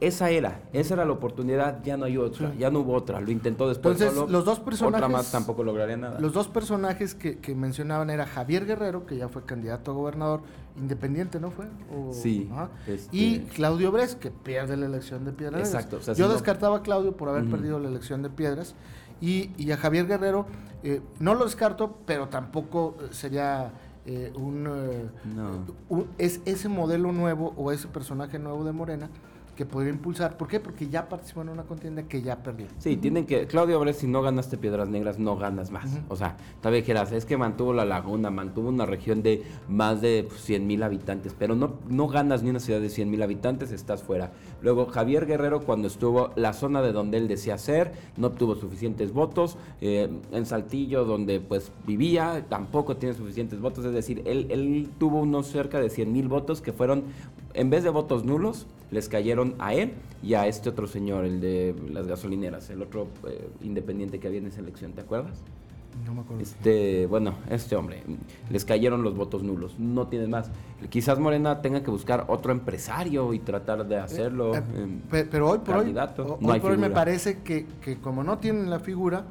Esa 0.00 0.30
era, 0.30 0.60
esa 0.72 0.94
era 0.94 1.04
la 1.04 1.12
oportunidad, 1.12 1.82
ya 1.82 1.96
no 1.96 2.04
hay 2.04 2.16
otra, 2.16 2.54
ya 2.54 2.70
no 2.70 2.80
hubo 2.80 2.92
otra. 2.94 3.20
Lo 3.20 3.30
intentó 3.32 3.68
después 3.68 3.94
Entonces, 4.00 4.16
solo, 4.18 4.30
los 4.30 4.44
dos 4.44 4.58
otra 4.58 4.64
personajes- 4.66 5.08
más 5.10 5.32
tampoco 5.32 5.64
lograría 5.64 5.96
nada. 5.96 6.20
Los 6.20 6.32
dos 6.32 6.46
personajes 6.48 7.14
que, 7.16 7.38
que 7.38 7.54
mencionaban 7.54 8.10
era 8.10 8.26
Javier 8.26 8.64
Guerrero, 8.64 9.06
que 9.06 9.16
ya 9.16 9.28
fue 9.28 9.44
candidato 9.44 9.90
a 9.90 9.94
gobernador 9.94 10.42
independiente, 10.76 11.40
¿no 11.40 11.50
fue? 11.50 11.66
O- 11.92 12.12
Sí, 12.12 12.48
ajá. 12.52 12.70
este- 12.86 13.16
Y 13.16 13.40
Claudio 13.54 13.90
Bres, 13.92 14.14
que 14.16 14.30
pierde 14.30 14.76
la 14.76 14.86
elección 14.86 15.24
de 15.24 15.32
Piedras. 15.32 15.60
Exacto, 15.68 15.96
o 15.96 16.00
sea, 16.00 16.14
Yo 16.14 16.24
si 16.24 16.28
no- 16.28 16.34
descartaba 16.34 16.76
a 16.78 16.82
Claudio 16.82 17.16
por 17.16 17.28
haber 17.28 17.44
perdido 17.50 17.78
la 17.80 17.88
elección 17.88 18.22
de 18.22 18.30
Piedras. 18.30 18.74
Y, 19.20 19.50
y 19.56 19.70
a 19.70 19.76
Javier 19.76 20.06
Guerrero, 20.06 20.46
eh, 20.82 21.00
no 21.18 21.34
lo 21.34 21.44
descarto, 21.44 21.98
pero 22.04 22.28
tampoco 22.28 22.96
eh, 23.00 23.06
sería 23.12 23.72
eh, 24.06 24.32
un, 24.36 24.66
eh, 24.66 25.10
No. 25.34 25.64
un- 25.88 26.06
es 26.18 26.40
ese 26.44 26.68
modelo 26.68 27.12
nuevo 27.12 27.54
o 27.56 27.72
ese 27.72 27.88
personaje 27.88 28.38
nuevo 28.38 28.64
de 28.64 28.72
Morena 28.72 29.08
que 29.54 29.66
podría 29.66 29.92
impulsar. 29.92 30.36
¿Por 30.36 30.48
qué? 30.48 30.60
Porque 30.60 30.88
ya 30.88 31.08
participó 31.08 31.42
en 31.42 31.50
una 31.50 31.64
contienda 31.64 32.02
que 32.04 32.22
ya 32.22 32.42
perdió. 32.42 32.66
Sí, 32.78 32.96
tienen 32.96 33.26
que, 33.26 33.46
Claudio 33.46 33.76
Abreu, 33.76 33.94
si 33.94 34.06
no 34.06 34.22
ganaste 34.22 34.56
Piedras 34.56 34.88
Negras, 34.88 35.18
no 35.18 35.36
ganas 35.36 35.70
más. 35.70 35.98
O 36.08 36.16
sea, 36.16 36.36
todavía 36.60 36.80
dijeras, 36.80 37.12
es 37.12 37.24
que 37.24 37.36
mantuvo 37.36 37.72
la 37.72 37.84
laguna, 37.84 38.30
mantuvo 38.30 38.68
una 38.68 38.86
región 38.86 39.22
de 39.22 39.42
más 39.68 40.00
de 40.00 40.28
100 40.34 40.66
mil 40.66 40.82
habitantes, 40.82 41.34
pero 41.38 41.54
no, 41.54 41.74
no 41.88 42.08
ganas 42.08 42.42
ni 42.42 42.50
una 42.50 42.60
ciudad 42.60 42.80
de 42.80 42.88
100 42.88 43.10
mil 43.10 43.22
habitantes, 43.22 43.70
estás 43.70 44.02
fuera. 44.02 44.32
Luego, 44.62 44.86
Javier 44.86 45.26
Guerrero, 45.26 45.60
cuando 45.60 45.88
estuvo 45.88 46.30
la 46.36 46.52
zona 46.52 46.82
de 46.82 46.92
donde 46.92 47.18
él 47.18 47.28
decía 47.28 47.58
ser, 47.58 47.92
no 48.16 48.28
obtuvo 48.28 48.54
suficientes 48.54 49.12
votos. 49.12 49.56
Eh, 49.80 50.08
en 50.32 50.46
Saltillo, 50.46 51.04
donde 51.04 51.40
pues 51.40 51.72
vivía, 51.86 52.44
tampoco 52.48 52.96
tiene 52.96 53.14
suficientes 53.14 53.60
votos. 53.60 53.84
Es 53.84 53.92
decir, 53.92 54.22
él, 54.24 54.46
él 54.50 54.90
tuvo 54.98 55.20
unos 55.20 55.46
cerca 55.46 55.80
de 55.80 55.90
100 55.90 56.12
mil 56.12 56.28
votos 56.28 56.60
que 56.60 56.72
fueron, 56.72 57.04
en 57.54 57.70
vez 57.70 57.84
de 57.84 57.90
votos 57.90 58.24
nulos, 58.24 58.66
les 58.90 59.08
cayeron 59.08 59.54
a 59.58 59.74
él 59.74 59.94
y 60.22 60.34
a 60.34 60.46
este 60.46 60.68
otro 60.68 60.86
señor, 60.86 61.24
el 61.24 61.40
de 61.40 61.74
las 61.90 62.06
gasolineras, 62.06 62.70
el 62.70 62.82
otro 62.82 63.08
eh, 63.28 63.48
independiente 63.62 64.20
que 64.20 64.28
había 64.28 64.40
en 64.40 64.46
esa 64.46 64.60
elección, 64.60 64.92
¿te 64.92 65.00
acuerdas? 65.00 65.42
No 66.04 66.12
me 66.12 66.20
acuerdo. 66.22 66.42
Este, 66.42 67.06
bueno, 67.06 67.34
este 67.48 67.76
hombre, 67.76 68.02
les 68.50 68.64
cayeron 68.64 69.02
los 69.02 69.16
votos 69.16 69.44
nulos, 69.44 69.78
no 69.78 70.08
tienen 70.08 70.30
más. 70.30 70.50
Quizás 70.90 71.20
Morena 71.20 71.62
tenga 71.62 71.82
que 71.82 71.90
buscar 71.90 72.24
otro 72.28 72.50
empresario 72.52 73.32
y 73.32 73.38
tratar 73.38 73.86
de 73.86 73.96
hacerlo. 73.96 74.56
Eh, 74.56 74.62
eh, 75.12 75.28
pero 75.30 75.50
hoy 75.50 75.58
por 75.58 75.76
hoy, 75.76 75.94
hoy, 76.42 76.60
por 76.60 76.72
hoy 76.72 76.78
me 76.78 76.90
parece 76.90 77.42
que, 77.42 77.66
que, 77.80 77.98
como 77.98 78.24
no 78.24 78.38
tienen 78.38 78.70
la 78.70 78.80
figura, 78.80 79.24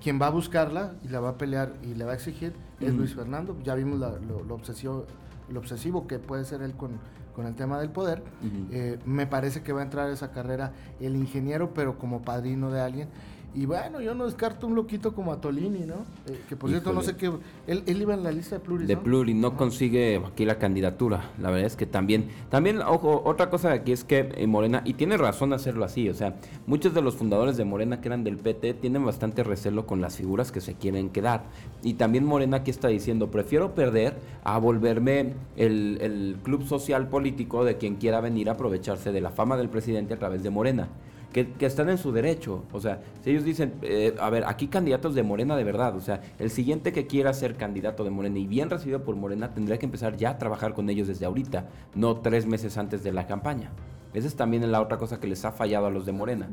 quien 0.00 0.20
va 0.20 0.26
a 0.26 0.30
buscarla 0.30 0.94
y 1.04 1.08
la 1.08 1.20
va 1.20 1.30
a 1.30 1.38
pelear 1.38 1.72
y 1.82 1.94
le 1.94 2.04
va 2.04 2.12
a 2.12 2.14
exigir 2.16 2.52
es 2.80 2.94
Luis 2.94 3.14
Fernando. 3.14 3.56
Ya 3.62 3.74
vimos 3.74 3.98
lo, 3.98 4.54
obsesivo, 4.54 5.06
lo 5.50 5.60
obsesivo 5.60 6.06
que 6.06 6.18
puede 6.18 6.44
ser 6.44 6.62
él 6.62 6.74
con, 6.74 6.98
con 7.34 7.46
el 7.46 7.54
tema 7.54 7.78
del 7.80 7.90
poder. 7.90 8.22
Eh, 8.70 8.98
me 9.04 9.26
parece 9.26 9.62
que 9.62 9.72
va 9.72 9.80
a 9.80 9.84
entrar 9.84 10.08
a 10.08 10.12
esa 10.12 10.30
carrera 10.30 10.72
el 11.00 11.16
ingeniero, 11.16 11.74
pero 11.74 11.98
como 11.98 12.22
padrino 12.22 12.70
de 12.70 12.80
alguien. 12.80 13.08
Y 13.56 13.66
bueno, 13.66 14.00
yo 14.00 14.14
no 14.14 14.24
descarto 14.24 14.66
un 14.66 14.74
loquito 14.74 15.14
como 15.14 15.32
Atolini, 15.32 15.80
¿no? 15.86 16.04
Eh, 16.26 16.40
que 16.48 16.56
por 16.56 16.70
cierto, 16.70 16.92
no 16.92 17.02
sé 17.02 17.16
qué. 17.16 17.30
Él, 17.68 17.82
iba 17.86 18.12
en 18.12 18.24
la 18.24 18.32
lista 18.32 18.56
de 18.56 18.60
Pluri. 18.60 18.86
De 18.86 18.96
Pluri, 18.96 19.32
no 19.32 19.56
consigue 19.56 20.20
aquí 20.26 20.44
la 20.44 20.58
candidatura. 20.58 21.30
La 21.40 21.50
verdad 21.50 21.66
es 21.66 21.76
que 21.76 21.86
también. 21.86 22.30
También, 22.50 22.80
ojo, 22.82 23.22
otra 23.24 23.50
cosa 23.50 23.70
aquí 23.70 23.92
es 23.92 24.02
que 24.02 24.32
eh, 24.34 24.46
Morena, 24.48 24.82
y 24.84 24.94
tiene 24.94 25.16
razón 25.16 25.52
hacerlo 25.52 25.84
así, 25.84 26.08
o 26.08 26.14
sea, 26.14 26.34
muchos 26.66 26.94
de 26.94 27.02
los 27.02 27.14
fundadores 27.14 27.56
de 27.56 27.64
Morena 27.64 28.00
que 28.00 28.08
eran 28.08 28.24
del 28.24 28.38
PT 28.38 28.74
tienen 28.74 29.04
bastante 29.04 29.44
recelo 29.44 29.86
con 29.86 30.00
las 30.00 30.16
figuras 30.16 30.50
que 30.50 30.60
se 30.60 30.74
quieren 30.74 31.10
quedar. 31.10 31.44
Y 31.84 31.94
también 31.94 32.24
Morena 32.24 32.58
aquí 32.58 32.72
está 32.72 32.88
diciendo: 32.88 33.30
prefiero 33.30 33.72
perder 33.76 34.16
a 34.42 34.58
volverme 34.58 35.34
el, 35.56 35.98
el 36.00 36.38
club 36.42 36.66
social 36.66 37.08
político 37.08 37.64
de 37.64 37.76
quien 37.76 37.96
quiera 37.96 38.20
venir 38.20 38.48
a 38.48 38.52
aprovecharse 38.52 39.12
de 39.12 39.20
la 39.20 39.30
fama 39.30 39.56
del 39.56 39.68
presidente 39.68 40.14
a 40.14 40.18
través 40.18 40.42
de 40.42 40.50
Morena 40.50 40.88
que, 41.34 41.66
están 41.66 41.90
en 41.90 41.98
su 41.98 42.12
derecho. 42.12 42.62
O 42.72 42.80
sea, 42.80 43.02
si 43.22 43.30
ellos 43.30 43.44
dicen, 43.44 43.74
eh, 43.82 44.14
a 44.20 44.30
ver, 44.30 44.44
aquí 44.46 44.68
candidatos 44.68 45.14
de 45.16 45.24
Morena 45.24 45.56
de 45.56 45.64
verdad, 45.64 45.96
o 45.96 46.00
sea, 46.00 46.22
el 46.38 46.50
siguiente 46.50 46.92
que 46.92 47.06
quiera 47.06 47.34
ser 47.34 47.56
candidato 47.56 48.04
de 48.04 48.10
Morena 48.10 48.38
y 48.38 48.46
bien 48.46 48.70
recibido 48.70 49.02
por 49.02 49.16
Morena 49.16 49.52
tendría 49.52 49.78
que 49.78 49.86
empezar 49.86 50.16
ya 50.16 50.30
a 50.30 50.38
trabajar 50.38 50.74
con 50.74 50.88
ellos 50.88 51.08
desde 51.08 51.26
ahorita, 51.26 51.66
no 51.96 52.20
tres 52.20 52.46
meses 52.46 52.78
antes 52.78 53.02
de 53.02 53.12
la 53.12 53.26
campaña. 53.26 53.72
Esa 54.12 54.28
es 54.28 54.36
también 54.36 54.70
la 54.70 54.80
otra 54.80 54.96
cosa 54.96 55.18
que 55.18 55.26
les 55.26 55.44
ha 55.44 55.50
fallado 55.50 55.86
a 55.86 55.90
los 55.90 56.06
de 56.06 56.12
Morena. 56.12 56.48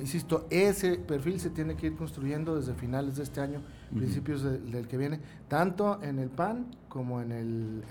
insisto, 0.00 0.46
ese 0.48 0.94
perfil 0.96 1.40
se 1.40 1.50
tiene 1.50 1.74
que 1.74 1.88
ir 1.88 1.96
construyendo 1.96 2.54
desde 2.54 2.72
finales 2.74 3.16
de 3.16 3.24
este 3.24 3.40
año, 3.40 3.62
principios 3.92 4.44
del 4.44 4.86
que 4.86 4.96
viene, 4.96 5.18
tanto 5.48 6.00
en 6.04 6.20
el 6.20 6.30
PAN 6.30 6.66
como 6.88 7.20
en 7.20 7.32
el 7.32 7.82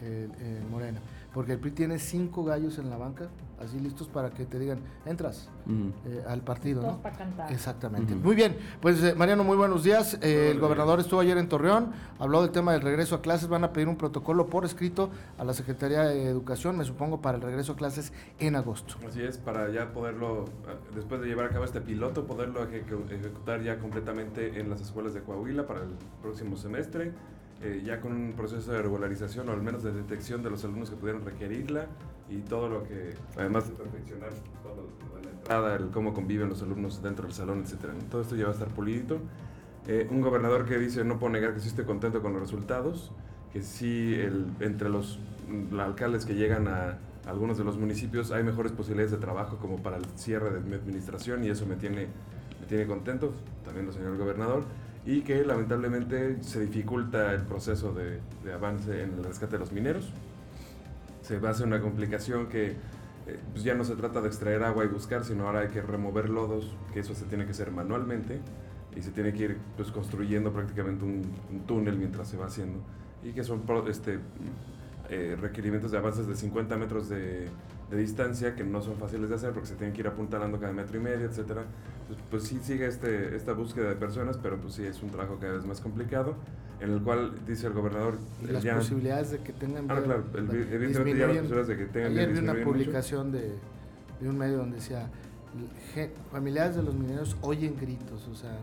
Morena 0.72 1.02
porque 1.34 1.54
el 1.54 1.60
PRI 1.60 1.72
tiene 1.72 2.00
cinco 2.00 2.44
gallos 2.44 2.78
en 2.78 2.90
la 2.90 2.98
banca, 2.98 3.30
así 3.60 3.80
listos 3.80 4.08
para 4.08 4.30
que 4.30 4.46
te 4.46 4.60
digan, 4.60 4.80
entras 5.06 5.50
eh, 6.06 6.24
al 6.28 6.42
partido. 6.42 6.82
¿no? 6.82 7.02
para 7.02 7.18
cantar. 7.18 7.52
Exactamente. 7.52 8.14
Muy 8.16 8.36
bien, 8.36 8.56
pues 8.82 9.04
eh, 9.04 9.16
Mariano, 9.16 9.44
muy 9.44 9.58
buenos 9.58 9.84
días. 9.84 10.20
Eh, 10.22 10.52
el 10.52 10.60
gobernador 10.60 11.00
estuvo 11.00 11.20
ayer 11.20 11.38
en 11.38 11.50
Torreón, 11.50 11.92
habló 12.20 12.42
del 12.42 12.52
tema 12.52 12.74
del 12.74 12.82
regreso 12.82 13.16
a 13.16 13.22
clases, 13.22 13.48
van 13.48 13.64
a 13.64 13.74
pedir 13.74 13.88
un 13.88 13.98
protocolo 13.98 14.48
por 14.48 14.64
escrito 14.64 15.10
a 15.38 15.44
la 15.44 15.54
Secretaría 15.54 16.04
de 16.04 16.28
Educación, 16.28 16.78
me 16.78 16.86
supongo, 16.86 17.22
para 17.22 17.38
el 17.38 17.44
regreso 17.44 17.74
a 17.74 17.76
clases 17.76 18.14
en 18.40 18.56
agosto. 18.56 18.96
Así 19.08 19.22
es, 19.22 19.38
para 19.40 19.72
ya 19.72 19.92
poderlo, 19.92 20.46
después 20.94 21.20
de 21.22 21.28
llevar 21.28 21.48
a 21.48 21.50
cabo 21.50 21.66
este 21.66 21.82
piloto, 21.82 22.28
poderlo 22.28 22.64
ejecutar 22.64 23.64
ya 23.64 23.80
completamente 23.80 24.60
en 24.60 24.70
las 24.70 24.82
escuelas 24.82 25.14
de 25.16 25.22
Coahuila 25.22 25.66
para 25.66 25.82
el 25.82 25.90
próximo 26.22 26.58
semestre. 26.58 27.14
Eh, 27.64 27.82
ya 27.86 28.02
con 28.02 28.12
un 28.12 28.34
proceso 28.34 28.74
de 28.74 28.82
regularización 28.82 29.48
o 29.48 29.54
al 29.54 29.62
menos 29.62 29.84
de 29.84 29.94
detección 29.94 30.44
de 30.44 30.50
los 30.50 30.66
alumnos 30.66 30.90
que 30.90 30.98
pudieran 30.98 31.24
requerirla 31.24 31.86
y 32.30 32.40
todo 32.40 32.68
lo 32.68 32.84
que, 32.84 33.14
además 33.38 33.70
de 33.70 33.76
perfeccionar 33.76 34.32
todo 34.62 34.90
la 35.24 35.30
entrada, 35.30 35.76
el 35.78 35.90
cómo 35.90 36.14
conviven 36.14 36.50
los 36.50 36.62
alumnos 36.62 37.02
dentro 37.02 37.26
del 37.26 37.34
salón, 37.34 37.62
etcétera. 37.64 37.94
Todo 38.12 38.22
esto 38.22 38.36
ya 38.36 38.46
va 38.46 38.50
a 38.50 38.54
estar 38.54 38.68
pulido. 38.68 39.20
Eh, 39.88 40.10
un 40.12 40.20
gobernador 40.20 40.66
que 40.66 40.78
dice 40.78 41.06
no 41.06 41.20
puedo 41.20 41.32
negar 41.32 41.54
que 41.54 41.62
sí 41.62 41.70
estoy 41.70 41.86
contento 41.86 42.22
con 42.22 42.34
los 42.34 42.42
resultados, 42.42 43.14
que 43.54 43.62
sí 43.62 44.14
el, 44.14 44.48
entre 44.60 44.90
los, 44.90 45.20
alcaldes 45.80 46.26
que 46.26 46.36
llegan 46.36 46.68
a 46.68 46.98
algunos 47.26 47.58
de 47.58 47.64
los 47.64 47.78
municipios 47.78 48.32
hay 48.32 48.44
mejores 48.44 48.74
posibilidades 48.74 49.12
de 49.12 49.20
trabajo 49.20 49.58
como 49.58 49.78
para 49.82 49.96
el 49.96 50.06
cierre 50.16 50.52
de 50.52 50.60
mi 50.60 50.76
administración 50.76 51.46
y 51.46 51.50
eso 51.50 51.66
me 51.66 51.78
tiene, 51.78 52.08
me 52.60 52.68
tiene 52.68 52.86
contento, 52.88 53.34
también 53.64 53.88
el 53.88 53.94
señor 53.94 54.18
gobernador 54.18 54.66
y 55.06 55.22
que 55.22 55.44
lamentablemente 55.44 56.42
se 56.44 56.62
dificulta 56.62 57.34
el 57.34 57.42
proceso 57.42 57.94
de, 57.94 58.20
avance 58.54 59.04
en 59.04 59.14
el 59.14 59.24
rescate 59.24 59.54
de 59.54 59.60
los 59.60 59.72
mineros. 59.72 60.12
Se 61.22 61.40
va 61.40 61.50
a 61.50 61.52
hacer 61.52 61.68
una 61.68 61.82
complicación 61.82 62.48
que 62.48 62.76
eh, 63.28 63.40
pues 63.52 63.64
ya 63.64 63.74
no 63.76 63.84
se 63.84 63.96
trata 63.96 64.22
de 64.22 64.28
extraer 64.28 64.64
agua 64.64 64.86
y 64.86 64.88
buscar, 64.88 65.24
sino 65.26 65.48
ahora 65.48 65.62
hay 65.62 65.70
que 65.70 65.82
remover 65.82 66.30
lodos, 66.30 66.76
que 66.94 67.02
eso 67.02 67.16
se 67.16 67.26
tiene 67.26 67.46
que 67.46 67.52
hacer 67.52 67.72
manualmente 67.72 68.40
y 68.96 69.02
se 69.02 69.12
tiene 69.12 69.34
que 69.34 69.44
ir 69.44 69.58
pues, 69.76 69.92
construyendo 69.92 70.52
prácticamente 70.52 71.04
un, 71.04 71.24
túnel 71.66 71.98
mientras 71.98 72.28
se 72.28 72.38
va 72.38 72.46
haciendo 72.46 72.80
y 73.24 73.32
que 73.32 73.44
son 73.44 73.64
este, 73.88 74.20
eh, 75.10 75.38
requerimientos 75.40 75.92
de 75.92 75.98
avances 75.98 76.28
de 76.28 76.36
50 76.36 76.78
metros 76.78 77.10
de, 77.10 77.48
de, 77.94 78.02
distancia 78.02 78.56
que 78.56 78.64
no 78.64 78.82
son 78.82 78.98
fáciles 78.98 79.30
de 79.30 79.36
hacer 79.36 79.52
porque 79.52 79.68
se 79.68 79.76
tienen 79.76 79.94
que 79.94 80.02
ir 80.02 80.08
apuntalando 80.08 80.60
cada 80.60 80.74
metro 80.74 80.98
y 80.98 81.02
medio, 81.02 81.26
etcétera. 81.28 81.64
Pues, 82.08 82.20
pues, 82.30 82.44
sí 82.44 82.60
sigue 82.62 82.88
este, 82.88 83.36
esta 83.36 83.54
búsqueda 83.54 83.90
de 83.90 83.96
personas, 83.96 84.38
pero 84.38 84.58
pues 84.58 84.76
sí 84.76 84.86
es 84.86 85.02
un 85.02 85.10
trabajo 85.10 85.38
cada 85.40 85.54
vez 85.54 85.66
más 85.66 85.80
complicado, 85.80 86.36
en 86.80 86.92
el 86.92 87.02
cual 87.02 87.34
dice 87.48 87.68
el 87.68 87.74
gobernador... 87.74 88.18
las 88.42 88.66
posibilidades 88.66 89.32
de 89.32 89.40
que 89.40 89.54
tengan... 89.54 89.90
Ah, 89.90 90.02
claro, 90.02 90.24
evidentemente 90.34 91.18
ya 91.18 91.28
las 91.28 91.38
posibilidades 91.38 91.68
de 91.68 91.78
que 91.78 91.86
tengan... 91.86 92.12
Ayer 92.12 92.34
vi 92.34 92.40
una 92.40 92.64
publicación 92.64 93.32
de, 93.32 93.54
de, 94.20 94.30
un 94.30 94.38
medio 94.38 94.58
donde 94.58 94.78
decía, 94.78 95.10
familiares 96.32 96.76
de 96.76 96.84
los 96.84 96.96
mineros 96.96 97.38
oyen 97.42 97.76
gritos, 97.80 98.28
o 98.28 98.36
sea, 98.36 98.58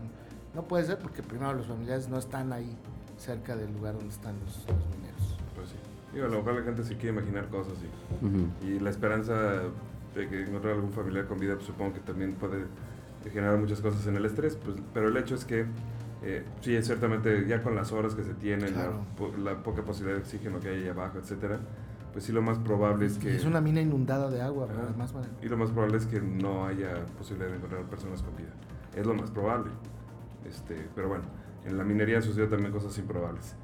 no 0.53 0.63
puede 0.63 0.85
ser 0.85 0.99
porque 0.99 1.23
primero 1.23 1.53
los 1.53 1.67
familiares 1.67 2.09
no 2.09 2.17
están 2.17 2.51
ahí 2.51 2.77
cerca 3.17 3.55
del 3.55 3.71
lugar 3.73 3.93
donde 3.93 4.09
están 4.09 4.35
los, 4.39 4.65
mineros. 4.95 5.37
Digo, 6.13 6.25
a 6.25 6.29
lo 6.29 6.37
mejor 6.37 6.55
la 6.55 6.63
gente 6.63 6.83
sí 6.83 6.95
quiere 6.95 7.17
imaginar 7.17 7.47
cosas 7.47 7.73
y, 8.61 8.65
y 8.65 8.79
la 8.79 8.89
esperanza 8.89 9.33
de 10.15 10.27
que 10.27 10.43
encontrar 10.43 10.73
algún 10.73 10.91
familiar 10.91 11.25
con 11.25 11.39
vida, 11.39 11.55
pues 11.55 11.67
supongo 11.67 11.93
que 11.93 11.99
también 12.01 12.33
puede 12.33 12.65
generar 13.31 13.57
muchas 13.57 13.79
cosas 13.81 14.05
en 14.07 14.15
el 14.17 14.25
estrés, 14.25 14.55
pues, 14.55 14.77
pero 14.93 15.07
el 15.07 15.17
hecho 15.17 15.35
es 15.35 15.45
que 15.45 15.65
eh, 16.23 16.43
sí, 16.61 16.79
ciertamente 16.83 17.47
ya 17.47 17.63
con 17.63 17.75
las 17.75 17.91
horas 17.91 18.13
que 18.13 18.23
se 18.23 18.33
tienen, 18.33 18.75
la, 19.43 19.63
poca 19.63 19.83
posibilidad 19.83 20.17
de 20.17 20.23
oxígeno 20.23 20.59
que 20.59 20.69
hay 20.69 20.83
ahí 20.83 20.89
abajo, 20.89 21.17
etcétera, 21.17 21.59
pues 22.13 22.25
sí 22.25 22.31
lo 22.31 22.41
más 22.41 22.59
probable 22.59 23.05
es 23.05 23.17
que... 23.17 23.35
Es 23.35 23.45
una 23.45 23.61
mina 23.61 23.81
inundada 23.81 24.29
de 24.29 24.41
agua, 24.41 24.67
más 24.97 25.13
Y 25.41 25.47
lo 25.47 25.57
más 25.57 25.71
probable 25.71 25.97
es 25.97 26.05
que 26.05 26.19
no 26.21 26.65
haya 26.65 27.05
posibilidad 27.17 27.49
de 27.49 27.57
encontrar 27.57 27.83
personas 27.85 28.21
con 28.21 28.35
vida. 28.35 28.49
Es 28.95 29.05
lo 29.05 29.13
más 29.13 29.31
probable. 29.31 29.71
Este, 30.47 30.75
pero 30.93 31.07
bueno, 31.07 31.23
en 31.65 31.77
la 31.77 31.83
minería 31.83 32.21
sucedió 32.21 32.49
también 32.49 32.71
cosas 32.71 32.97
improbables. 32.97 33.55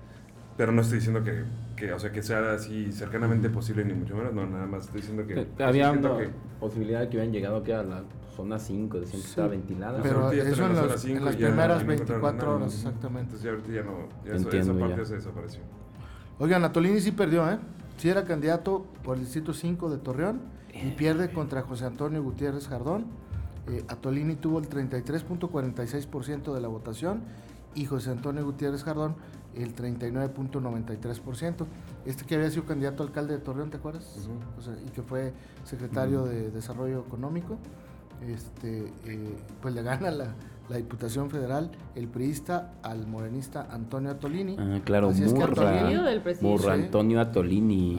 Pero 0.58 0.72
no 0.72 0.82
estoy 0.82 0.98
diciendo 0.98 1.24
que, 1.24 1.44
que, 1.76 1.94
o 1.94 2.00
sea, 2.00 2.12
que 2.12 2.24
sea 2.24 2.54
así 2.54 2.92
cercanamente 2.92 3.48
posible, 3.50 3.86
ni 3.86 3.94
mucho 3.94 4.16
menos, 4.16 4.34
no, 4.34 4.48
nada 4.48 4.66
más 4.66 4.86
estoy 4.86 5.02
diciendo 5.02 5.28
que... 5.28 5.48
Había 5.64 5.92
una 5.92 6.18
posibilidad 6.60 7.02
de 7.02 7.10
que 7.10 7.18
hubieran 7.18 7.32
llegado 7.32 7.58
a 7.58 7.84
la 7.84 8.04
zona 8.36 8.58
5, 8.58 9.00
decían 9.00 9.22
que 9.22 9.28
estaba 9.28 9.48
ventilada. 9.50 10.02
Pero 10.02 10.32
eso 10.32 10.66
en, 10.66 10.76
las, 10.76 11.06
en 11.06 11.24
las 11.24 11.36
primeras 11.36 11.86
24 11.86 12.56
horas, 12.56 12.74
exactamente. 12.74 13.36
Entonces 13.36 13.44
ya 13.44 13.52
ahorita 13.52 13.72
ya 13.72 13.84
no, 13.84 14.10
ya 14.26 14.36
Entiendo, 14.36 14.72
esa 14.74 14.80
parte 14.80 14.98
ya. 14.98 15.06
se 15.06 15.16
desapareció. 15.16 15.62
Oigan, 16.40 16.64
Atolini 16.64 17.02
sí 17.02 17.12
perdió, 17.12 17.48
¿eh? 17.50 17.60
Sí 17.98 18.10
era 18.10 18.24
candidato 18.26 18.86
por 19.04 19.18
el 19.18 19.24
distrito 19.24 19.54
5 19.54 19.90
de 19.92 19.98
Torreón 19.98 20.42
y 20.74 20.92
pierde 20.92 21.32
contra 21.32 21.62
José 21.62 21.86
Antonio 21.86 22.24
Gutiérrez 22.24 22.68
Jardón. 22.68 23.06
Eh, 23.68 23.84
Atolini 23.90 24.36
tuvo 24.36 24.60
el 24.60 24.70
33.46% 24.70 26.54
de 26.54 26.62
la 26.62 26.68
votación 26.68 27.22
y 27.78 27.86
José 27.86 28.12
Antonio 28.12 28.44
Gutiérrez 28.44 28.84
Jardón 28.84 29.16
el 29.56 29.76
39.93%. 29.76 31.66
Este 32.06 32.26
que 32.26 32.36
había 32.36 32.50
sido 32.50 32.66
candidato 32.66 33.04
a 33.04 33.06
alcalde 33.06 33.36
de 33.36 33.40
Torreón, 33.40 33.70
¿te 33.70 33.78
acuerdas? 33.78 34.28
o 34.58 34.62
sea, 34.62 34.74
y 34.86 34.90
que 34.90 35.02
fue 35.02 35.34
secretario 35.64 36.26
de 36.26 36.52
Desarrollo 36.52 37.00
Económico 37.00 37.58
este, 38.26 38.94
eh, 39.06 39.38
pues 39.62 39.74
le 39.76 39.84
gana 39.84 40.12
la, 40.12 40.34
Diputación 40.76 41.30
Federal 41.30 41.72
el 41.96 42.10
priista 42.10 42.74
al 42.84 43.08
morenista 43.08 43.68
Antonio 43.72 44.12
Atolini. 44.12 44.58
Ah, 44.60 44.82
claro, 44.84 45.14
Murra, 46.42 46.74
Antonio 46.74 47.22
Atolini. 47.22 47.98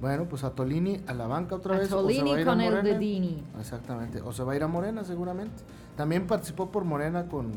Bueno, 0.00 0.24
pues 0.24 0.42
a 0.42 0.50
Tolini 0.50 1.02
a 1.06 1.14
la 1.14 1.28
banca 1.28 1.54
otra 1.54 1.78
vez. 1.78 1.92
o 1.92 2.08
se 2.08 2.22
va 2.24 2.34
a 2.34 2.40
ir 2.40 2.44
con 2.44 2.60
a 2.60 2.66
el 2.66 2.82
Dedini. 2.82 3.44
Exactamente. 3.60 4.22
O 4.22 4.32
se 4.32 4.42
va 4.42 4.54
a 4.54 4.56
ir 4.56 4.64
a 4.64 4.66
Morena 4.66 5.04
seguramente. 5.04 5.62
También 5.96 6.26
participó 6.26 6.72
por 6.72 6.84
Morena 6.84 7.28
con 7.28 7.52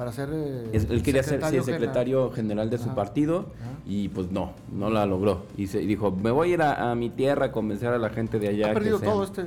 para 0.00 0.12
ser 0.12 0.30
eh, 0.32 0.70
él 0.72 1.02
quería 1.02 1.22
ser 1.22 1.44
secretario 1.62 2.30
general 2.30 2.70
de 2.70 2.78
su 2.78 2.94
partido 2.94 3.50
y 3.84 4.08
pues 4.08 4.32
no, 4.32 4.54
no 4.72 4.88
la 4.88 5.04
logró. 5.04 5.44
Y, 5.58 5.66
se, 5.66 5.80
dijo, 5.80 6.10
me 6.10 6.30
voy 6.30 6.52
a 6.52 6.54
ir 6.54 6.62
a, 6.62 6.94
mi 6.94 7.10
tierra 7.10 7.44
a 7.44 7.52
convencer 7.52 7.88
a 7.88 7.98
la 7.98 8.08
gente 8.08 8.38
de 8.38 8.48
allá. 8.48 8.70
Ha 8.70 8.72
perdido 8.72 8.98
todo 8.98 9.24
este, 9.24 9.44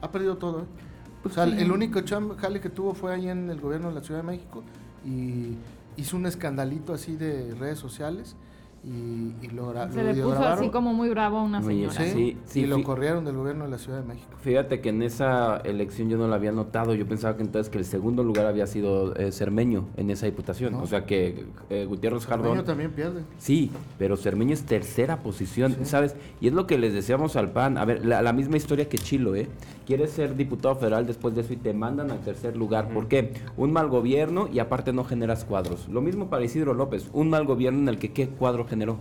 ha 0.00 0.10
perdido 0.10 0.38
todo. 0.38 0.62
¿eh? 0.62 0.64
Pues 1.22 1.38
o 1.38 1.44
sea, 1.44 1.44
el 1.44 1.70
único 1.70 2.00
jale 2.36 2.60
que 2.60 2.68
tuvo 2.68 2.94
fue 2.94 3.14
ahí 3.14 3.28
en 3.28 3.48
el 3.48 3.60
gobierno 3.60 3.90
de 3.90 3.94
la 3.94 4.00
Ciudad 4.00 4.22
de 4.22 4.26
México 4.26 4.64
y 5.06 5.54
hizo 5.96 6.16
un 6.16 6.26
escandalito 6.26 6.92
así 6.92 7.14
de 7.14 7.54
redes 7.54 7.78
sociales 7.78 8.34
y, 8.84 9.32
y 9.46 9.48
lo, 9.50 9.72
Se 9.92 10.02
le 10.02 10.12
puso 10.20 10.42
así 10.44 10.68
como 10.68 10.92
muy 10.92 11.08
bravo 11.08 11.38
a 11.38 11.42
una 11.42 11.62
señora. 11.62 11.94
Sí, 11.94 12.36
sí, 12.46 12.62
y 12.62 12.66
lo 12.66 12.82
corrieron 12.82 13.24
del 13.24 13.36
gobierno 13.36 13.64
de 13.64 13.70
la 13.70 13.78
Ciudad 13.78 14.00
de 14.00 14.06
México. 14.06 14.32
Fíjate 14.40 14.80
que 14.80 14.88
en 14.88 15.02
esa 15.02 15.58
elección 15.58 16.08
yo 16.08 16.18
no 16.18 16.26
lo 16.26 16.34
había 16.34 16.50
notado. 16.50 16.92
Yo 16.94 17.06
pensaba 17.06 17.36
que 17.36 17.42
entonces 17.42 17.70
que 17.70 17.78
el 17.78 17.84
segundo 17.84 18.24
lugar 18.24 18.46
había 18.46 18.66
sido 18.66 19.14
eh, 19.14 19.30
Cermeño 19.30 19.86
en 19.96 20.10
esa 20.10 20.26
diputación. 20.26 20.74
O 20.74 20.86
sea 20.88 21.06
que 21.06 21.46
eh, 21.70 21.86
Gutiérrez 21.88 22.26
Jardón. 22.26 22.48
Cermeño 22.48 22.64
también 22.64 22.90
pierde. 22.90 23.22
Sí, 23.38 23.70
pero 23.98 24.16
Cermeño 24.16 24.52
es 24.52 24.64
tercera 24.64 25.18
posición, 25.22 25.76
¿sabes? 25.84 26.16
Y 26.40 26.48
es 26.48 26.52
lo 26.52 26.66
que 26.66 26.76
les 26.76 26.92
decíamos 26.92 27.36
al 27.36 27.52
PAN. 27.52 27.78
A 27.78 27.84
ver, 27.84 28.04
la, 28.04 28.32
misma 28.32 28.56
historia 28.56 28.88
que 28.88 28.98
Chilo, 28.98 29.36
¿eh? 29.36 29.48
Quieres 29.86 30.10
ser 30.10 30.36
diputado 30.36 30.74
federal 30.74 31.06
después 31.06 31.34
de 31.36 31.42
eso 31.42 31.52
y 31.52 31.56
te 31.56 31.72
mandan 31.72 32.10
al 32.10 32.20
tercer 32.20 32.56
lugar. 32.56 32.88
¿Por 32.88 33.06
qué? 33.06 33.32
Un 33.56 33.72
mal 33.72 33.88
gobierno 33.88 34.48
y 34.52 34.58
aparte 34.58 34.92
no 34.92 35.04
generas 35.04 35.44
cuadros. 35.44 35.88
Lo 35.88 36.00
mismo 36.00 36.30
para 36.30 36.44
Isidro 36.44 36.74
López. 36.74 37.08
Un 37.12 37.30
mal 37.30 37.44
gobierno 37.46 37.78
en 37.80 37.88
el 37.88 37.98
que 37.98 38.12
qué 38.12 38.28
cuadro 38.28 38.64
generó. 38.72 38.96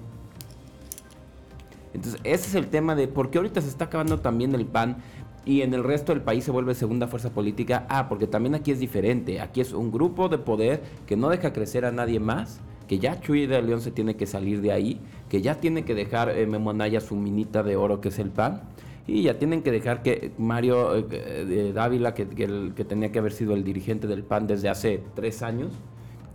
Entonces, 1.93 2.19
ese 2.25 2.47
es 2.49 2.55
el 2.55 2.67
tema 2.67 2.93
de 2.93 3.07
por 3.07 3.31
qué 3.31 3.37
ahorita 3.37 3.61
se 3.61 3.69
está 3.69 3.85
acabando 3.85 4.19
también 4.19 4.53
el 4.53 4.65
PAN 4.65 4.97
y 5.45 5.61
en 5.61 5.73
el 5.73 5.85
resto 5.85 6.11
del 6.11 6.21
país 6.21 6.43
se 6.43 6.51
vuelve 6.51 6.75
segunda 6.75 7.07
fuerza 7.07 7.29
política. 7.29 7.85
Ah, 7.87 8.09
porque 8.09 8.27
también 8.27 8.53
aquí 8.53 8.71
es 8.71 8.79
diferente. 8.79 9.39
Aquí 9.39 9.61
es 9.61 9.71
un 9.71 9.91
grupo 9.91 10.27
de 10.27 10.37
poder 10.39 10.83
que 11.05 11.15
no 11.15 11.29
deja 11.29 11.53
crecer 11.53 11.85
a 11.85 11.91
nadie 11.91 12.19
más, 12.19 12.59
que 12.89 12.99
ya 12.99 13.21
Chuy 13.21 13.45
de 13.45 13.61
León 13.61 13.79
se 13.79 13.91
tiene 13.91 14.15
que 14.15 14.25
salir 14.25 14.59
de 14.59 14.73
ahí, 14.73 14.99
que 15.29 15.41
ya 15.41 15.55
tiene 15.55 15.85
que 15.85 15.95
dejar 15.95 16.29
eh, 16.29 16.45
Memo 16.45 16.71
Anaya 16.71 16.99
su 16.99 17.15
minita 17.15 17.63
de 17.63 17.77
oro 17.77 18.01
que 18.01 18.09
es 18.09 18.19
el 18.19 18.29
PAN. 18.29 18.61
Y 19.07 19.23
ya 19.23 19.39
tienen 19.39 19.63
que 19.63 19.71
dejar 19.71 20.03
que 20.03 20.31
Mario 20.37 20.95
eh, 21.09 21.71
Dávila, 21.73 22.13
que, 22.13 22.27
que, 22.27 22.85
tenía 22.85 23.11
que 23.13 23.19
haber 23.19 23.31
sido 23.31 23.53
el 23.53 23.63
dirigente 23.63 24.07
del 24.07 24.23
PAN 24.23 24.47
desde 24.47 24.67
hace 24.67 25.01
tres 25.15 25.41
años, 25.41 25.71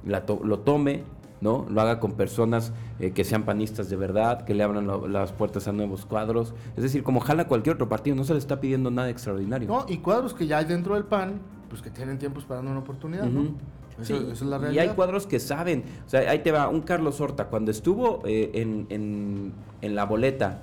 lo 0.06 0.58
tome, 0.60 1.02
¿no? 1.40 1.66
Lo 1.68 1.80
haga 1.80 2.00
con 2.00 2.12
personas 2.12 2.72
eh, 2.98 3.10
que 3.10 3.24
sean 3.24 3.44
panistas 3.44 3.88
de 3.90 3.96
verdad, 3.96 4.44
que 4.44 4.54
le 4.54 4.62
abran 4.62 5.12
las 5.12 5.32
puertas 5.32 5.68
a 5.68 5.72
nuevos 5.72 6.06
cuadros. 6.06 6.54
Es 6.76 6.82
decir, 6.82 7.02
como 7.02 7.20
jala 7.20 7.46
cualquier 7.46 7.74
otro 7.74 7.88
partido, 7.88 8.16
no 8.16 8.24
se 8.24 8.32
le 8.32 8.38
está 8.38 8.60
pidiendo 8.60 8.90
nada 8.90 9.10
extraordinario. 9.10 9.68
No, 9.68 9.86
y 9.88 9.98
cuadros 9.98 10.34
que 10.34 10.46
ya 10.46 10.58
hay 10.58 10.64
dentro 10.64 10.94
del 10.94 11.04
PAN, 11.04 11.40
pues 11.68 11.82
que 11.82 11.90
tienen 11.90 12.18
tiempo 12.18 12.40
esperando 12.40 12.70
una 12.70 12.80
oportunidad, 12.80 13.26
¿no? 13.26 13.54
sí, 14.02 14.14
es 14.30 14.42
la 14.42 14.58
realidad. 14.58 14.84
Y 14.84 14.88
hay 14.88 14.94
cuadros 14.94 15.26
que 15.26 15.40
saben. 15.40 15.84
O 16.06 16.08
sea, 16.08 16.30
ahí 16.30 16.40
te 16.40 16.52
va 16.52 16.68
un 16.68 16.82
Carlos 16.82 17.20
Horta. 17.20 17.46
Cuando 17.46 17.70
estuvo 17.70 18.22
eh, 18.24 18.50
en, 18.54 18.86
en, 18.90 19.52
en, 19.80 19.94
la 19.94 20.04
boleta 20.04 20.62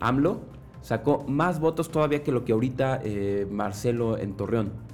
AMLO, 0.00 0.40
sacó 0.80 1.24
más 1.28 1.60
votos 1.60 1.90
todavía 1.90 2.22
que 2.22 2.32
lo 2.32 2.44
que 2.44 2.52
ahorita 2.52 3.00
eh, 3.04 3.46
Marcelo 3.50 4.18
en 4.18 4.34
Torreón 4.34 4.89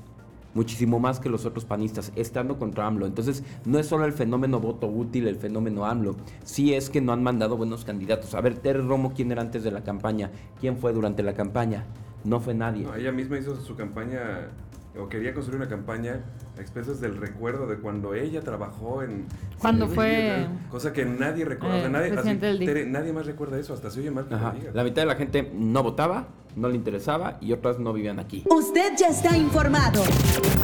muchísimo 0.56 0.98
más 0.98 1.20
que 1.20 1.28
los 1.28 1.44
otros 1.44 1.64
panistas, 1.64 2.10
estando 2.16 2.58
contra 2.58 2.86
AMLO. 2.86 3.06
Entonces, 3.06 3.44
no 3.64 3.78
es 3.78 3.86
solo 3.86 4.06
el 4.06 4.12
fenómeno 4.12 4.58
voto 4.58 4.88
útil, 4.88 5.28
el 5.28 5.36
fenómeno 5.36 5.84
AMLO, 5.84 6.16
sí 6.42 6.74
es 6.74 6.90
que 6.90 7.00
no 7.00 7.12
han 7.12 7.22
mandado 7.22 7.56
buenos 7.56 7.84
candidatos. 7.84 8.34
A 8.34 8.40
ver, 8.40 8.58
Terry 8.58 8.80
Romo, 8.80 9.12
¿quién 9.14 9.30
era 9.30 9.42
antes 9.42 9.62
de 9.62 9.70
la 9.70 9.84
campaña? 9.84 10.30
¿Quién 10.60 10.78
fue 10.78 10.92
durante 10.92 11.22
la 11.22 11.34
campaña? 11.34 11.84
No 12.24 12.40
fue 12.40 12.54
nadie. 12.54 12.88
ella 12.98 13.12
misma 13.12 13.38
hizo 13.38 13.54
su 13.54 13.76
campaña 13.76 14.48
o 14.98 15.08
quería 15.08 15.34
construir 15.34 15.60
una 15.60 15.68
campaña 15.68 16.20
a 16.56 16.60
expensas 16.60 17.00
del 17.00 17.16
recuerdo 17.16 17.66
de 17.66 17.76
cuando 17.76 18.14
ella 18.14 18.40
trabajó 18.40 19.02
en... 19.02 19.26
Cuando 19.58 19.88
fue... 19.88 20.46
Cosa 20.70 20.92
que 20.92 21.04
nadie 21.04 21.44
recuerda. 21.44 21.86
Eh, 21.86 21.88
nadie, 21.88 22.86
nadie, 22.86 23.12
más 23.12 23.26
recuerda 23.26 23.58
eso, 23.58 23.74
hasta 23.74 23.90
se 23.90 24.00
oye 24.00 24.10
mal 24.10 24.26
que 24.26 24.36
La 24.72 24.84
mitad 24.84 25.02
de 25.02 25.06
la 25.06 25.16
gente 25.16 25.50
no 25.54 25.82
votaba, 25.82 26.28
no 26.56 26.68
le 26.68 26.76
interesaba 26.76 27.38
y 27.40 27.52
otras 27.52 27.78
no 27.78 27.92
vivían 27.92 28.18
aquí. 28.18 28.44
Usted 28.50 28.92
ya 28.98 29.08
está 29.08 29.36
informado. 29.36 30.02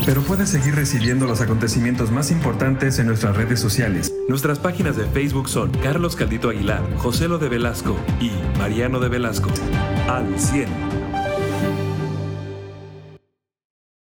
Pero 0.04 0.22
puede 0.22 0.46
seguir 0.46 0.74
recibiendo 0.74 1.26
los 1.26 1.40
acontecimientos 1.40 2.10
más 2.10 2.30
importantes 2.30 2.98
en 2.98 3.06
nuestras 3.06 3.36
redes 3.36 3.60
sociales. 3.60 4.12
Nuestras 4.28 4.58
páginas 4.58 4.96
de 4.96 5.04
Facebook 5.04 5.48
son 5.48 5.70
Carlos 5.82 6.16
Caldito 6.16 6.48
Aguilar, 6.48 6.82
José 6.96 7.28
Lo 7.28 7.38
de 7.38 7.48
Velasco 7.48 7.96
y 8.20 8.30
Mariano 8.58 9.00
de 9.00 9.08
Velasco. 9.08 9.50
Al 10.08 10.38
100. 10.38 11.21